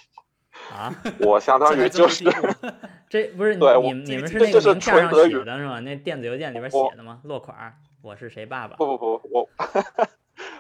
[0.72, 2.24] 啊， 我相当于就是
[3.10, 5.80] 这 不是你对你们你们是那个名片上纯德语写的是吗？
[5.82, 7.20] 那电子邮件里边写的吗？
[7.24, 8.76] 落款儿，我是谁爸爸？
[8.76, 9.50] 不不不，我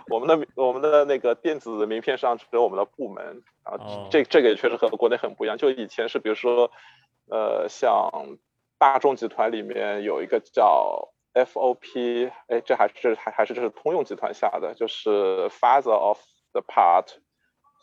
[0.10, 5.58] 我们的我们的那个电子名片上只有我们的部门啊，哦这这个也确实和国内很不一样。
[5.58, 6.70] 就以前是比如说，
[7.30, 8.12] 呃，像
[8.78, 16.20] 大众集团里面有一个叫 FOP，哎，这还是还还是这是通用集团下的，就是 Father of
[16.52, 17.08] the Part，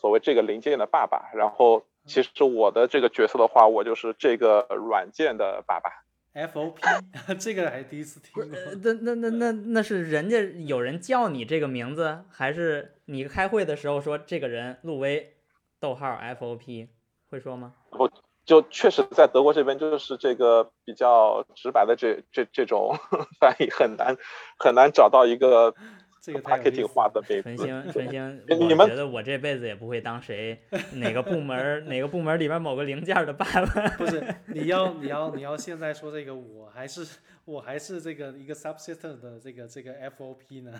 [0.00, 1.30] 所谓这个零件的爸爸。
[1.34, 5.90] 然后其实我的这个角色的话，我就是这个软件的爸爸。
[6.34, 6.74] FOP
[7.38, 8.44] 这个还第一次听过。
[8.82, 15.34] 那那那那那是人家有人叫你这个名字，还是你开会的时候说这个人陆威，
[15.78, 16.88] 逗号 FOP
[17.30, 17.74] 会说吗？
[17.90, 18.10] 我
[18.44, 22.96] 就确实在德国这边就是这个比较直白的这这这种
[23.38, 24.16] 翻译很难
[24.58, 25.74] 很难找到一个。
[26.20, 30.60] 这个 marketing 化的纯星， 纯星，你们觉得我这辈子也不会当谁
[30.92, 33.88] 哪个部门哪个部门里边某个零件的爸爸？
[33.96, 37.06] 不是， 你要你要你要现在说这个，我还是
[37.46, 40.78] 我还是这个一个 subsystem 的这个这个 FOP 呢？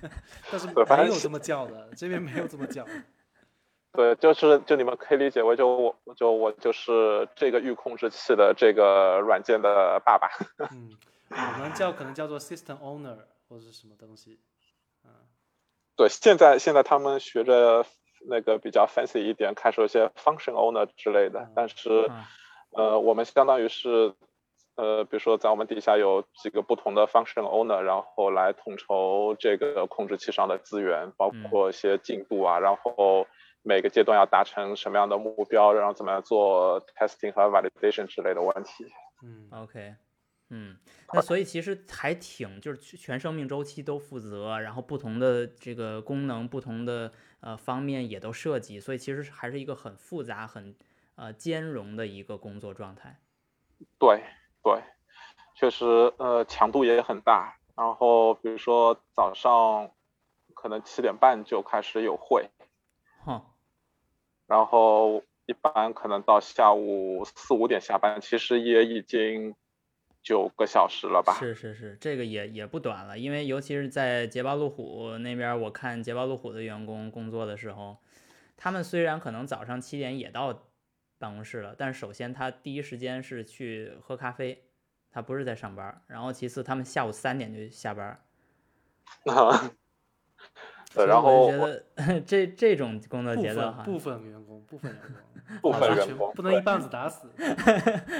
[0.50, 2.86] 但是没有这么叫的，这边没有这么叫。
[3.92, 10.28] 对，就是就你们可以理解为就我就我就是这个预控制器的这个软件的爸爸。
[10.70, 10.96] 嗯，
[11.30, 13.16] 我们叫可能叫做 system owner
[13.48, 14.38] 或者是什么东西。
[15.96, 17.86] 对，现在现在他们学着
[18.28, 21.50] 那个比较 fancy 一点，开始有些 function owner 之类的。
[21.54, 22.10] 但是，
[22.72, 24.14] 呃，我们相当于是，
[24.76, 33.26] 呃，比如说在我们底下有几个不同的 function owner，然后来统筹这个控制器上的资源，包括一些进度啊，然后
[33.62, 38.84] 每个阶段要达成什么样的目标，然后怎么样做 testing 和 validation 之类的问题。
[39.24, 39.94] 嗯，OK。
[40.48, 40.76] 嗯，
[41.12, 50.76] 那所以其实还挺，就是全生命周期都负责，然后不同的这个功能、不同的呃方面也都涉及，所以其实还是一个很复杂、很
[51.16, 53.18] 呃兼容的一个工作状态。
[53.98, 54.22] 对
[54.62, 54.80] 对，
[55.56, 55.84] 确实
[56.18, 57.58] 呃强度也很大。
[57.74, 59.90] 然后比如说早上
[60.54, 62.48] 可能七点半就开始有会，
[63.24, 63.42] 哼，
[64.46, 69.56] 然后一般可能到下午四五点下班，其实也已经。
[70.26, 71.32] 九个小时了吧？
[71.38, 77.96] 是是是，这个也也不短了，因为尤其是在捷豹路虎那边，我看捷豹路虎的员工工作的时候，
[78.56, 80.66] 他们虽然可能早上七点也到
[81.16, 84.64] 办公室了，但是首先他第一时间是去喝咖啡，
[85.12, 88.20] 他不是在上班，然后其次他们下午三点就下班。
[91.04, 97.28] 然后我觉得 这这种工作节奏哈，部分员工，部分员工， 部分员工不能一棒子打死。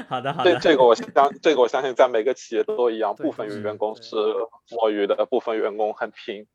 [0.08, 1.08] 好 的好的，这这个我相
[1.40, 4.16] 这个我相信在每个企业都一样，部分员工是
[4.70, 6.46] 摸鱼的，部分员工很拼。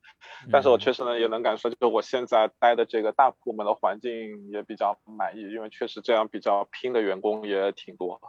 [0.52, 4.12] 但是我确实呢也能感受，就是我现在待的这个大部门的环境
[4.52, 8.20] 也比较满意，因为确实这样比较拼的员工也挺多。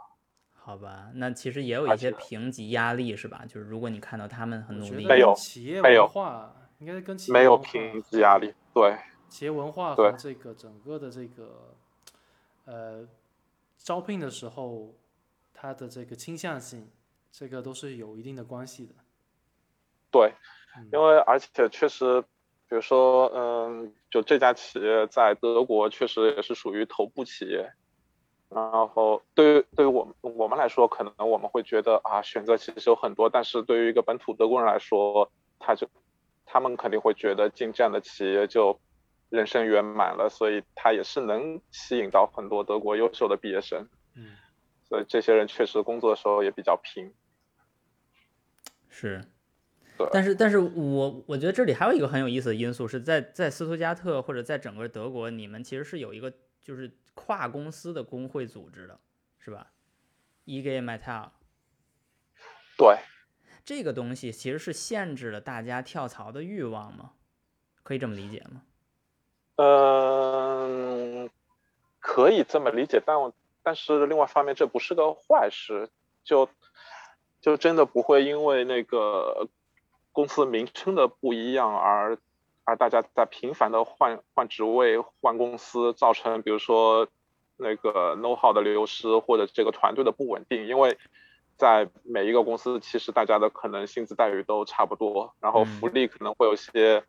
[0.55, 3.43] 好吧，那其实也有一些评级压力是吧？
[3.47, 6.55] 就是如果你看到他们很努力，没有企业文化。
[6.83, 8.97] 应该跟没有评级压力，对
[9.29, 11.73] 企业文化和这个整个的这个
[12.65, 13.07] 呃
[13.77, 14.93] 招聘的时候，
[15.53, 16.91] 它的这个倾向性，
[17.31, 18.95] 这个都是有一定的关系的。
[20.11, 20.33] 对，
[20.91, 22.21] 因为而且确实，
[22.67, 27.71] 比如说，嗯，就这家企业在德国确实也是属于头部企业，
[28.49, 35.87] 然后对于对于我们我们来说，可能我们会觉得啊，选择其实有很多，但是对于一个本土德国人来说，他就。
[36.53, 38.79] 他们肯定会觉得进这样的企业就
[39.29, 43.89] 人生圆满了，所以他也是能吸引到很多德国优秀的毕业生。
[44.13, 44.35] 嗯，
[44.83, 47.11] 所以这些人确实工作的时候也比较拼。
[48.87, 49.25] 是，
[49.97, 50.07] 对。
[50.13, 58.99] 但是，但是我我觉得这里还有一个很有意思的因素是在在斯图加特或者在整个德国，你们其实是有一个就是跨公司的工会组织的，
[59.39, 59.71] 是吧
[60.45, 61.31] ？EG Metal。
[62.77, 62.99] 对。
[63.65, 67.11] 这个东西其实是限制了大家跳槽的欲望吗？
[67.81, 68.61] 可以这么理解吗？
[69.55, 71.29] 嗯，
[72.01, 73.15] 可以这么理解，但
[73.61, 75.89] 但是另外一方面，这不是个坏事，
[76.25, 76.49] 就
[77.39, 79.47] 就真的不会因为那个
[80.11, 82.17] 公司名称的不一样而
[82.65, 87.07] 而大家在频繁的换换职位、换公司，造成比如说
[87.55, 90.97] 那个 know how 的流失或者这个团队的不稳定，因为。
[91.57, 97.03] 在每一个公司，其实大家的可能薪资待遇都差不多，然后福利可能会有些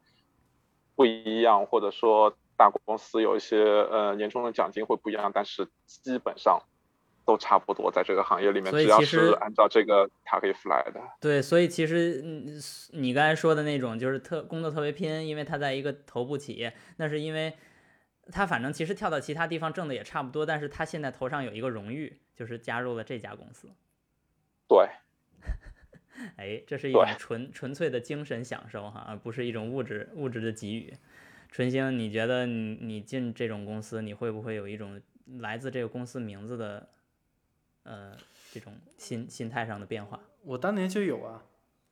[0.95, 6.63] 不一样，或者说大公司有一些呃年终的奖金会不一样，但是基本上
[7.25, 7.91] 都差不多。
[7.91, 11.01] 在这个行业里面，只要是按照这个 t a r f 来的。
[11.21, 12.23] 对，所以其实
[12.93, 17.55] 你刚才说的那种就是特工作特别拼，因为他在一个头部企业，那是因为
[18.31, 23.69] 他反正其实跳到其他地方挣的也差不多，但是他现在头上有一个荣誉，就是加入了这家公司。
[24.69, 24.89] 对，
[26.37, 30.95] 哎，这是一种纯纯粹的精神享受哈，而不是一种物质物质的给予。
[31.51, 35.01] 纯星，你觉得你你进这种公司，你会不会有一种
[35.39, 36.89] 来自这个公司名字的
[37.85, 38.17] 呃
[38.51, 40.19] 这种心心态上的变化？
[40.43, 41.45] 我当年就有啊，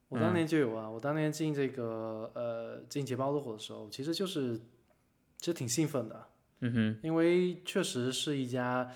[0.08, 4.58] 我当年就有啊，我当年进这个呃进捷豹路虎的时候，其实就是
[5.38, 6.26] 其实挺兴奋的，
[6.60, 8.92] 嗯哼，因为确实是一家，呃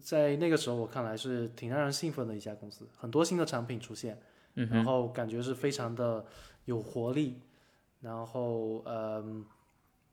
[0.00, 4.20] 在那个时候我看来是挺让人兴奋的一家公司，很多新的产品出现，
[4.54, 6.24] 嗯，然后感觉是非常的
[6.66, 7.40] 有活力，
[8.00, 9.44] 然后嗯，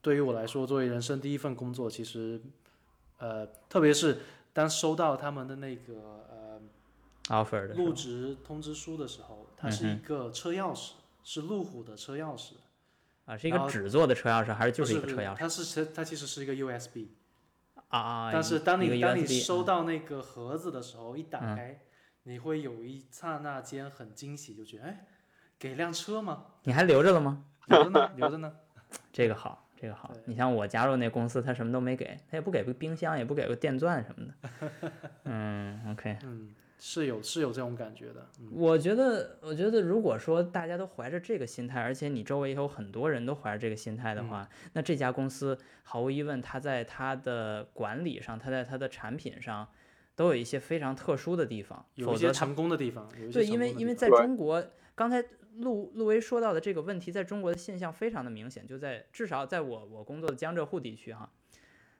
[0.01, 2.41] 对于我来说，作为人生第一份工作，其实
[3.20, 4.17] 呃，特别是
[4.53, 5.93] 当收到他们的那个
[6.30, 6.61] 呃
[7.28, 10.93] offer 的入职通知书的时候，它是一个车钥匙，
[11.24, 12.53] 是路虎的车钥匙，
[13.26, 17.07] 啊，是一个纸做的车钥匙还是就是是一个车钥匙它是其它其实是一个 USB。
[17.90, 18.30] 啊啊？
[18.32, 21.80] 但是当你当你收到那个盒子的时候，一打嗯开，
[22.24, 25.06] 你会有一刹那间很惊喜，就觉得哎，
[25.60, 26.46] 给辆车吗？
[26.64, 27.46] 你还留着了吗？
[27.68, 28.52] 留着呢，留着呢。
[29.14, 30.12] 这个好，这个好。
[30.26, 34.92] 你像我加入那公司，他什么都没给，他也不给个冰箱，也不给个电钻什么的。
[35.26, 36.18] 嗯，OK。
[36.24, 38.28] 嗯，是有是有这种感觉的。
[38.40, 49.68] 嗯，我觉得，我觉得，如果说大家都怀着这个心态，而且你周围也有很多人都怀着这个心态的话，那这家公司毫无疑问，它在它的管理上，它在它的产品上，
[50.16, 51.86] 都有一些非常特殊的地方。
[51.96, 54.66] 有否则它一些成功的地方，对，因为因为在中国，
[54.96, 55.22] 刚才
[55.58, 61.30] 陆陆威说到的这个问题，在中国的现象非常的明显，就在至少在我我工作的江浙沪地区哈，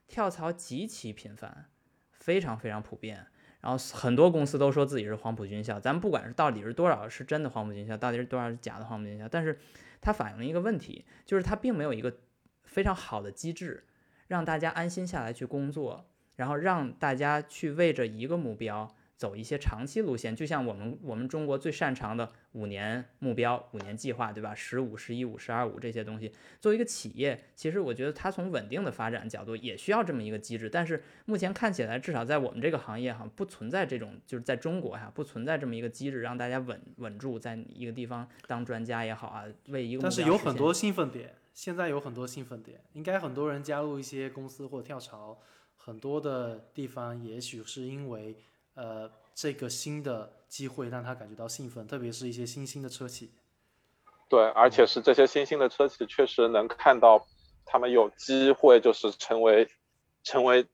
[0.08, 1.66] 跳槽极其频繁，
[2.12, 3.28] 非常非常普遍。
[3.62, 9.60] 然后很多公司都说自己是黄埔军校，咱们不管是到底是多少是真的黄埔军校，到底是多少是假的黄埔军校，但是
[10.00, 12.16] 它反映了一个问题，就是它并没有一个
[12.64, 13.84] 非常好的机制，
[14.28, 16.06] 让大家安心下来去工作，
[16.36, 24.56] 然后让大家去为着一个目标走一些长期路线，就像我们我们中国最擅长的五年目标、五年计划，对吧？
[24.56, 30.70] 十五、十一五、十二五这些东西，作为一个企业，其实我觉得它从稳定的发展角度也需要这么一个机制。
[30.70, 45.38] 但是目前看起来，至少在我们这个行业哈，不存在这种，就是在中国哈，不存在这么一个机制，让大家稳稳住在一个地方当专家也好啊，为一个但是有很多兴奋点，现在有很多兴奋点，应该很多人加入一些公司或跳槽，
[45.76, 48.38] 很多的地方也许是因为
[48.74, 53.32] 呃这个新的机会让他感觉到兴奋，特别是一些新兴的车企。
[54.30, 57.28] 对，而且是这些新兴的车企确实能看到
[57.66, 59.68] 他们有机会，就是成为
[60.24, 60.68] 成为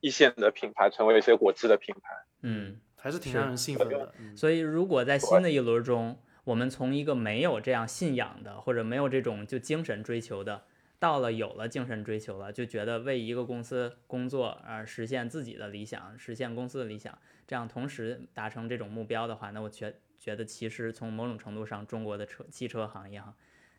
[0.00, 2.24] 一线的品牌，成为一些国际的品牌。
[2.42, 2.80] 嗯。
[2.96, 4.14] 还是挺让人兴奋的。
[4.18, 10.64] 嗯，所以，如果在新的一轮中，我们从一个没有这样信仰的，或者没有这种就精神追求的，
[11.04, 23.36] 到了有了精神追求了，就觉得为一个公司工作而实现自己的理想，实现公司的理想，这样同时达成这种目标的话，那我觉觉得其实从某种程度上，中国的车汽车行业哈，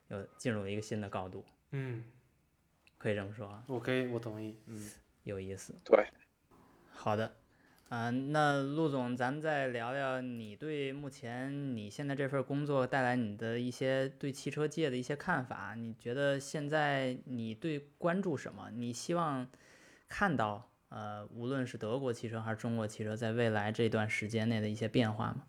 [0.09, 2.03] 又进入了一个新的高度，嗯，
[2.99, 4.59] 可以这么说啊，我可以，我同意。
[4.67, 4.91] 嗯，
[5.23, 5.73] 有意思。
[5.83, 6.07] 对，
[6.91, 7.35] 好的，
[7.87, 15.75] 啊、那陆总，咱们再聊聊你对目前你现在这份工作带来你的一些对汽车界的一些看法。
[15.77, 18.69] 你觉得现在你对关注什么？
[18.73, 19.47] 你希望
[20.09, 25.43] 看到呃，无论是德国汽车还是中国汽车，在未来这段时间内的一些变化吗？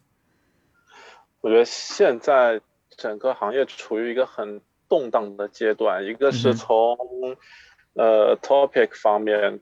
[1.41, 2.61] 我觉得现在
[2.91, 6.97] 整个行业处于一个很动荡的阶段，一个嗯是哼从、
[7.95, 9.61] 呃 topic 方面，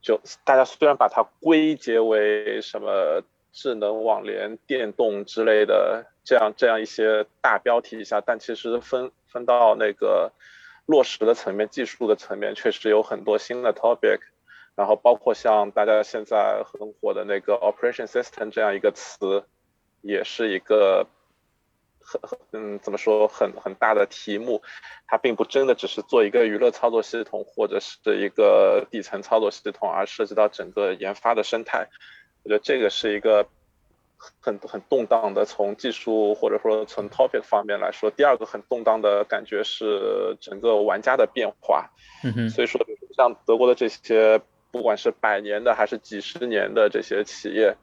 [0.00, 3.22] 就大家虽然把它归结为什么
[3.52, 10.32] 智能网联、电动之类的这样这样一些大标题下，但其实分分到那个
[10.86, 14.20] 落实的层面、技术的层面，确实有很多新的 topic。
[14.76, 19.42] 然后包括像大家现在很火的那个 operation system 这样一个词，
[20.02, 21.04] 也是一个
[22.08, 24.62] 很很 嗯怎么说很很大的题目，
[25.06, 31.88] 它并不真的只是做一个娱乐操作系统或者是一个底层操作系统，而涉及到整个研发的生态。
[32.44, 33.46] 我觉得这个是一个
[34.40, 41.90] 很很动荡的，从技术或者说从 topic 方面来说，第二个很动荡的感觉是整个玩家的变化。
[42.24, 42.80] 嗯哼，所以说，
[43.16, 44.40] 像德国的这些，
[44.72, 47.76] 不管是百年的还是几十年的这些企业，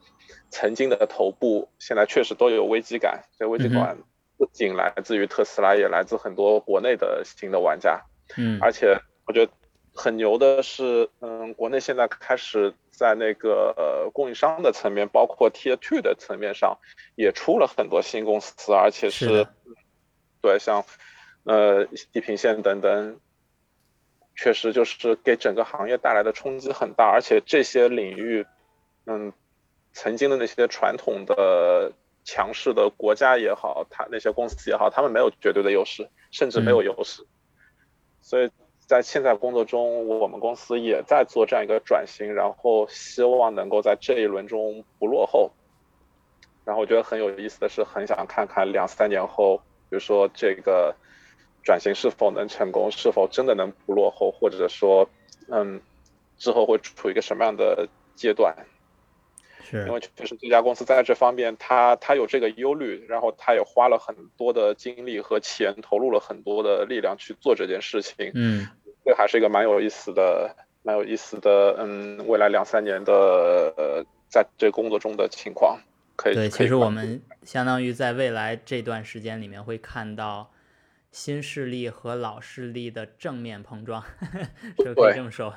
[0.49, 3.23] 曾经的头部，现在确实都有危机感。
[3.37, 3.97] 这危机感
[4.37, 8.01] 不仅来自于特斯拉，也来自很多国内的新的玩家。
[8.37, 9.51] 嗯而且我觉得
[9.93, 16.77] 很牛的是，嗯，国内现在开始在那个呃供应商的层面，包括 Tier Two 的层面上，
[17.15, 19.53] 也出了很多新公司，而且是的
[20.41, 20.83] 对像
[21.43, 23.19] 呃地平线等等，
[24.35, 28.45] 确实就是给整个行业带来的冲击很大，而且这些领域，
[29.05, 29.31] 嗯，
[29.93, 31.93] 曾经的那些传统的
[32.25, 37.25] 强势的国家也好，它那些公司也好，他们没有绝对的优势，甚至没有优势。
[38.19, 38.49] 所以
[38.79, 45.51] 在现在工作中，我们公司也在做这样一个转型，然后希望能够在这一轮中不落后。
[46.65, 49.57] 然后我觉得很有意思的是，很想看看两三年后，
[49.89, 50.95] 比如说这个
[51.63, 55.07] 转型是否能成功，是否真的能不落后，或者说，
[55.47, 55.79] 嗯，
[56.39, 58.55] 之后会处于一个什么样的阶段。
[59.65, 68.31] 是因为确实这家公司在这方面，他他有这个忧虑，然后他也花了很多的精力和钱，投入了很多的力量去做这件事情。
[68.35, 68.67] 嗯，
[69.03, 75.79] 这还是一个蛮有意思的、蛮有意思的，嗯，未来两三年的呃，在这工作中的情况，
[76.15, 76.35] 可以。
[76.35, 80.51] 对，其实我们相当于在未来这段时间里面会看到
[81.11, 84.03] 新势力和老势力的正面碰撞，
[84.77, 85.55] 是不是可以对这么说？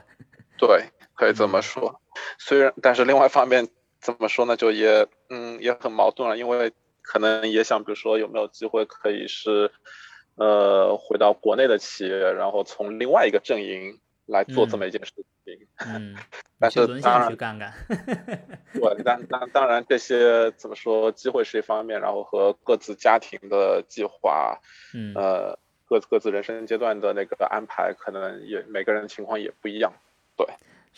[0.57, 2.01] 对，可以这么嗯说。
[2.39, 3.69] 虽然，但是另外一方面，
[4.09, 9.71] 怎么说呢，就也嗯也很矛盾了，因为可能也想，比如说有没有机会可以是，
[10.37, 15.13] 呃，回到国内的企业，然后从另外一个阵营来做这嗯么一件事
[15.45, 15.59] 情。
[15.87, 16.17] 嗯，
[16.59, 17.71] 但是当然去干干。
[18.73, 24.59] 对，但但当然这些怎么说，机会是一方面，然后和各自家庭的计划，
[24.95, 29.93] 嗯，呃，各各自人生阶段的那个安排，可能也每个人情况也不一样。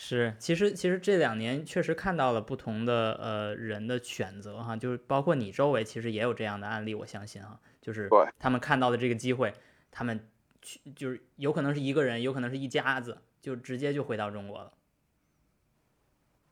[0.03, 9.53] 是，其实其实这两年确实看到了不同的呃人的选择哈，就是包括你周围其实也有这样的案例，我相信哈，就是他们看到的这个机会，
[9.91, 10.27] 他们
[10.59, 14.73] 去就是有可能是一个人，有可能是一家子，就直接就回到中国了。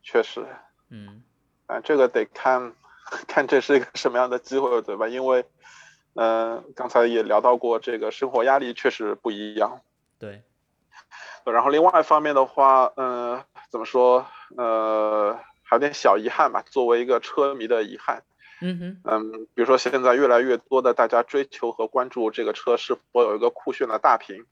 [0.03, 0.45] 确实，
[0.89, 1.23] 嗯
[1.65, 2.75] 啊，这个得看
[3.27, 5.07] 看这是一个什么样的机会，对吧？
[5.07, 5.43] 因为，
[6.13, 9.81] 嗯、刚才也聊到过，这个生活压力确实不一样。
[10.19, 10.43] 对，
[11.51, 14.25] 然后另外一方面的话，嗯、怎么说？
[14.57, 18.23] 呃，还有点小遗憾吧，作为一个车迷的遗憾。
[18.61, 24.45] 嗯哼，嗯，比如说现在越来越多的大家追求和关注这个车是否有一个酷炫的大屏。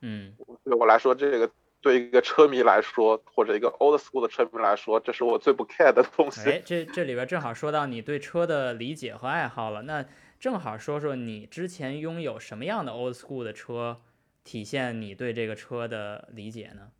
[0.00, 0.34] 嗯
[0.64, 1.50] 对我来说，这个
[1.82, 6.48] 对一个车迷来说，或者一个 old school 的车迷来说，这是我最不 care 的东西。
[6.48, 10.06] 哎，这这里边正好说到你对车的理解和爱好了，那
[10.38, 14.00] 正好说说你之前拥有什么样的 old school 的车，
[14.44, 16.90] 体现你对这个车的理解呢？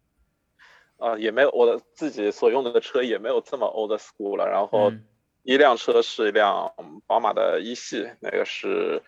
[0.98, 4.46] 啊，也没有我的自己所用的车也没有这么 old school 了。
[4.46, 5.04] 然后嗯
[5.42, 6.74] 一辆车是一辆
[7.06, 9.02] 宝马的一系，那个是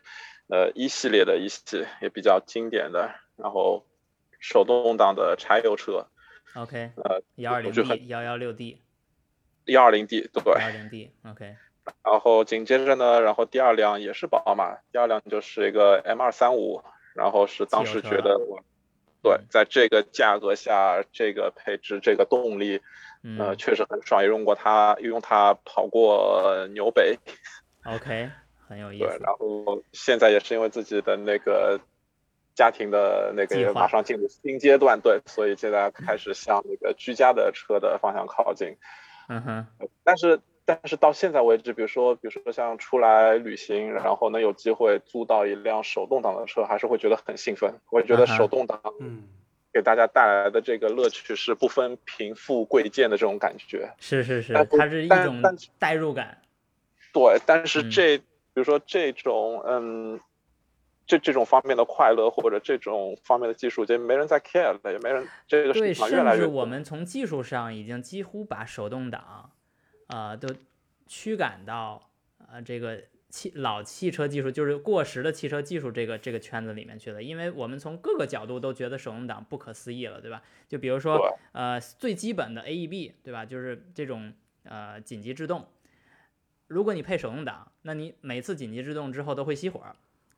[0.49, 3.15] 呃一系列的一系，也比较经典的。
[3.37, 3.85] 然后
[4.41, 6.09] 手动挡的柴油车
[6.55, 8.81] ，OK，呃，幺二零就 D、很幺幺六 D、
[9.67, 10.43] 幺二零 D 对。
[10.43, 11.57] 幺二零 D，OK，
[12.03, 16.83] 然后紧接着呢，然后第二辆也是宝马，第二辆就是一个 M 二三五，
[17.15, 18.63] 然后是当时觉得我
[19.23, 22.81] 对嗯，在这个价格下，这个配置、这个动力，
[23.39, 23.57] 呃，嗯。
[23.57, 27.19] 确实很爽，也用过它，用它跑过纽北
[27.85, 28.31] ，，OK，
[28.69, 31.79] 很有意思对，然后现在也是因为自己的那个
[32.55, 38.77] 家庭的那个马上进入新阶段，对，所以现在 开始向那个居家的车的方向靠近。
[39.29, 39.67] 嗯哼，
[40.03, 40.41] 但是
[40.81, 47.75] 但是到现在为止，比如说比如说像出来旅行，然后能有机会租到一辆手动挡的车，还是会觉得很兴奋。
[47.91, 49.25] 我觉得手动挡嗯，
[49.73, 53.91] 给大家带来的这个乐趣是不分贫富贵贱的这种感觉。
[53.99, 55.43] 是是是它是一种
[55.79, 56.39] 代入感。
[57.13, 60.21] 对，但是嗯这、比如说这种嗯。
[61.05, 69.51] 这这种方面的快乐或者这种方面的技术，就没人在 care 了，也没人这个对，市场越来越多甚至我们从技术上已经几乎把手动挡，
[70.13, 70.49] 啊，都
[71.07, 72.11] 驱赶到
[72.51, 77.23] 呃这个汽老汽车技术，就是过时的汽车技术这个这个圈子里面去了。
[77.23, 80.43] 因为我们从各个角度都觉得手动挡不可思议了，对吧？
[80.69, 83.45] 就比如说对呃最基本的 AEB，对吧？
[83.45, 84.33] 就是这种
[84.65, 85.67] 呃紧急制动，
[86.67, 89.81] 如果你配手动挡，那你每次紧急制动之后都会熄火，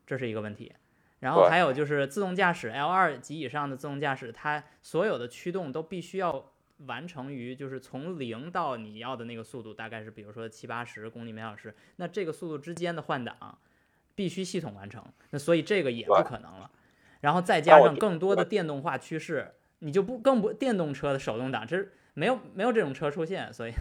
[0.07, 0.71] 这是一个问题。
[1.19, 6.53] 然后还有就是自动驾驶 L 二级以上的自动驾驶，它所有的驱动都必须要
[6.87, 13.57] 完成于就是从零到你要的那个速度，大概是比如说七八十公里每小时，那这个速度之间的换挡
[14.13, 16.69] 必须系统完成，那所以这个也不可能了。
[17.21, 23.71] 然后再加上更多的电动化趋势，你就不更不电动车的手动挡，这是没有没有这种车出现，所以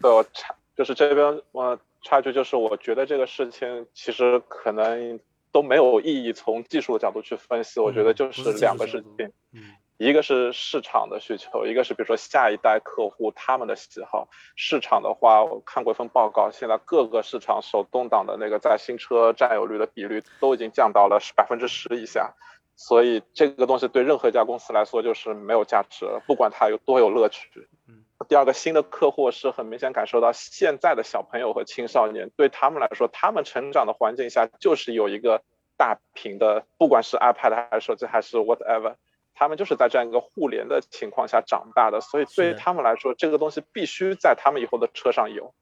[0.00, 5.18] 对我差就是这边我插一句，就是我觉得这个事情其实可能
[5.50, 9.62] 都没有意义从技术的角度去分析，我觉得就是两个事情，嗯
[9.98, 14.28] 一个是市场的需求，一个是比如说下一代客户他们的喜好。
[14.56, 22.32] 市场的话，我看过一份报告，现在各个市场手动挡的那个在新车占有率的比率都已经降到了百分之十以下。
[22.76, 27.68] 所以这个东西对任何一家公司来说就是没有价值了，不管它有多有乐趣。
[27.88, 35.40] 嗯第二个新的客户是很明显感受到现在的小朋友和青少年对他们来说，他们成长的环境下就是有一个
[35.76, 38.96] 大屏的，不管是 iPad 还是手机还是 whatever，
[39.38, 45.54] 他们就是在这样一个互联的情况下长大的，所以对于他们来说，这个东西必须在他们以后的车上有。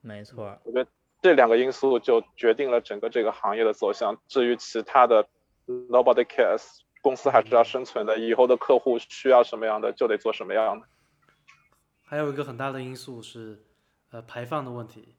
[0.00, 0.58] 没错。
[0.64, 0.90] 我觉得
[1.22, 4.20] 这两个因素就决定了整个这个行业的走向。
[4.26, 5.28] 至于其他的
[5.66, 10.86] ，nobody cares，公司还是要生存的，以后的客户需要什么样的就得做什么样的。
[12.02, 13.64] 还有一个很大的因素是，
[14.10, 15.14] 呃，排放的问题，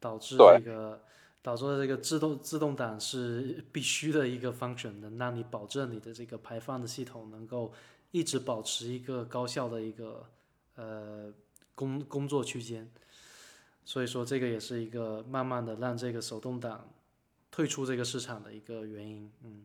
[0.00, 1.04] 导致这个
[1.42, 7.72] 导致这个自动自动挡是必须的一个 function，能让你保证你的这个排放的系统能够
[8.10, 10.26] 一直保持一个高效的一个
[10.74, 11.32] 呃
[11.74, 12.90] 工工作区间。
[13.82, 16.86] 所以说，这个也是一个慢慢的让这个手动挡
[17.50, 19.32] 退出这个市场的一个原因。
[19.42, 19.64] 嗯，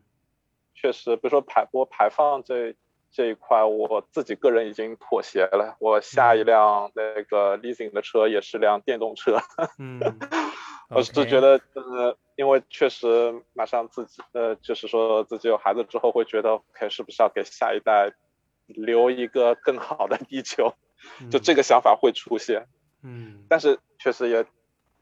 [0.74, 2.74] 确实，比如说排波排放这
[3.16, 5.74] 这一块，我自己个人已经妥协了。
[5.80, 9.38] 我下一辆那个 leasing 的车也是辆电动车。
[9.78, 9.98] 嗯，
[10.90, 18.12] 我是觉得，呃，因为确实马上自己，呃，就是说自己有孩子之后，会觉得，OK，是不是要给下一代
[18.66, 20.74] 留一个更好的地球？
[21.32, 22.66] 就这个想法会出现。
[23.02, 24.44] 嗯，但是确实也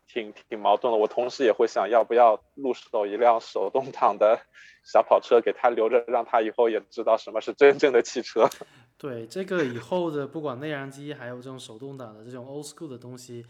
[0.07, 0.98] 挺挺矛盾的。
[0.98, 4.40] 我同时也会想要不要入手一辆手动挡的
[4.84, 8.48] 小跑车，给他留着，让他以后也知道什么是真正的汽车。
[8.96, 13.44] 对，这个以后的不管内燃机，还有这种手动挡的这种 old school 的东西，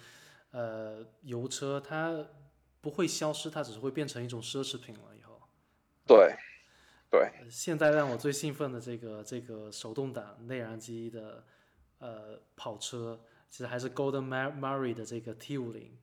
[0.50, 2.26] 呃，油车它
[2.80, 5.02] 不会消失，它只是会变成一种奢侈品了。
[5.18, 5.40] 以后，
[6.06, 6.34] 对，
[7.10, 11.44] 对，呃现在让我最兴奋的这个这个手动挡内燃机的
[11.98, 15.96] 呃跑车，其实还是 Golden Mar- Murray 的这个 T 五零，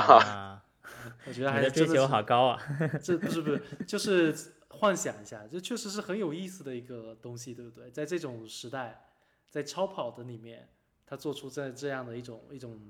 [0.00, 0.62] 啊，
[1.26, 2.62] 我觉得还是追求好高啊！
[3.02, 4.34] 这不是不是，就是
[4.68, 7.90] 幻想一下，这确实是很有意思的一个东西，对不对？
[7.90, 9.08] 在这种时代，
[9.50, 10.68] 在超跑的里面，
[11.06, 12.80] 他做出这这样的一种一种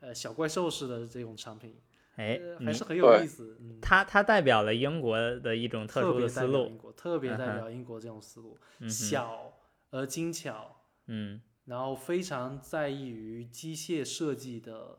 [0.00, 1.76] 呃小怪兽式的这种产品，
[2.16, 3.56] 哎呃，还是很有意思。
[3.60, 9.52] 嗯，它它代表了英国的一种特殊的思路英，国，特别代表英国这种思路，嗯小
[9.90, 14.98] 而精巧，嗯然后非常在意于机械设计的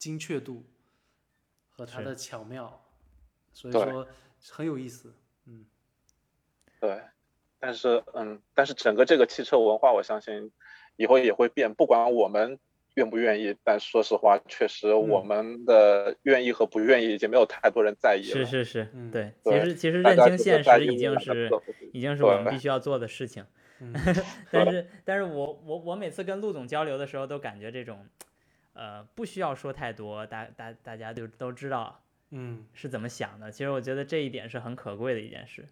[0.00, 0.64] 精确度
[1.68, 2.82] 和它的巧妙，
[3.52, 4.08] 所以说
[4.48, 5.14] 很有意思。
[5.44, 5.66] 嗯。
[6.80, 7.02] 对，
[7.58, 10.50] 但是嗯，但是整个这个汽车文化，我相信
[10.96, 12.58] 以后也会变，不管我们
[12.94, 13.54] 愿不愿意。
[13.62, 18.34] 但说实话，确实我嗯们的愿意和不愿意已经没有太多人在意了。
[18.34, 21.50] 是是是，嗯对，其实其实认清现实已经是
[21.92, 23.44] 已经是我们必须要做的事情。
[23.80, 23.92] 嗯
[24.50, 28.06] 但是，但是我我我每次跟陆总交流的时候，都感觉这种，
[28.80, 33.52] 呃，不需要说太多，大大大家就都知道嗯是怎么想的。
[33.52, 35.68] 其实我觉得这一点是很可贵的一件事。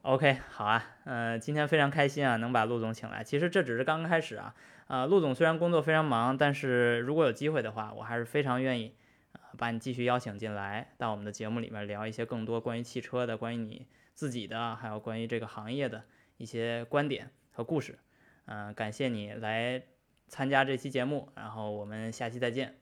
[0.00, 3.22] OK，好啊，呃，今天非常开心啊，能把陆总请来。
[3.22, 4.54] 其实这只是刚刚开始啊，
[4.86, 8.94] 呃，陆总虽然工作非常忙，但是如果有机会的话，我还是非常愿意，
[9.32, 16.04] 呃，把你继续邀请进来，到我们的节目里面聊一些更多关于汽车的、关于你自己的，还有关于这个行业的
[16.38, 17.98] 一些观点和故事。
[18.46, 19.82] 嗯、感谢你来
[20.28, 22.76] 参加这期节目，然后我们下期再见。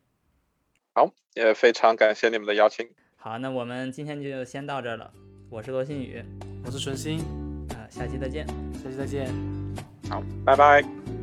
[0.93, 2.89] 好，也非常感谢你们的邀请。
[3.17, 5.13] 好，那我们今天就先到这儿了。
[5.51, 6.23] 我是罗新宇，
[6.65, 7.21] 我是纯心，
[7.71, 8.47] 啊、下期再见。
[8.83, 9.33] 下期再见。
[10.09, 11.16] 好，拜拜。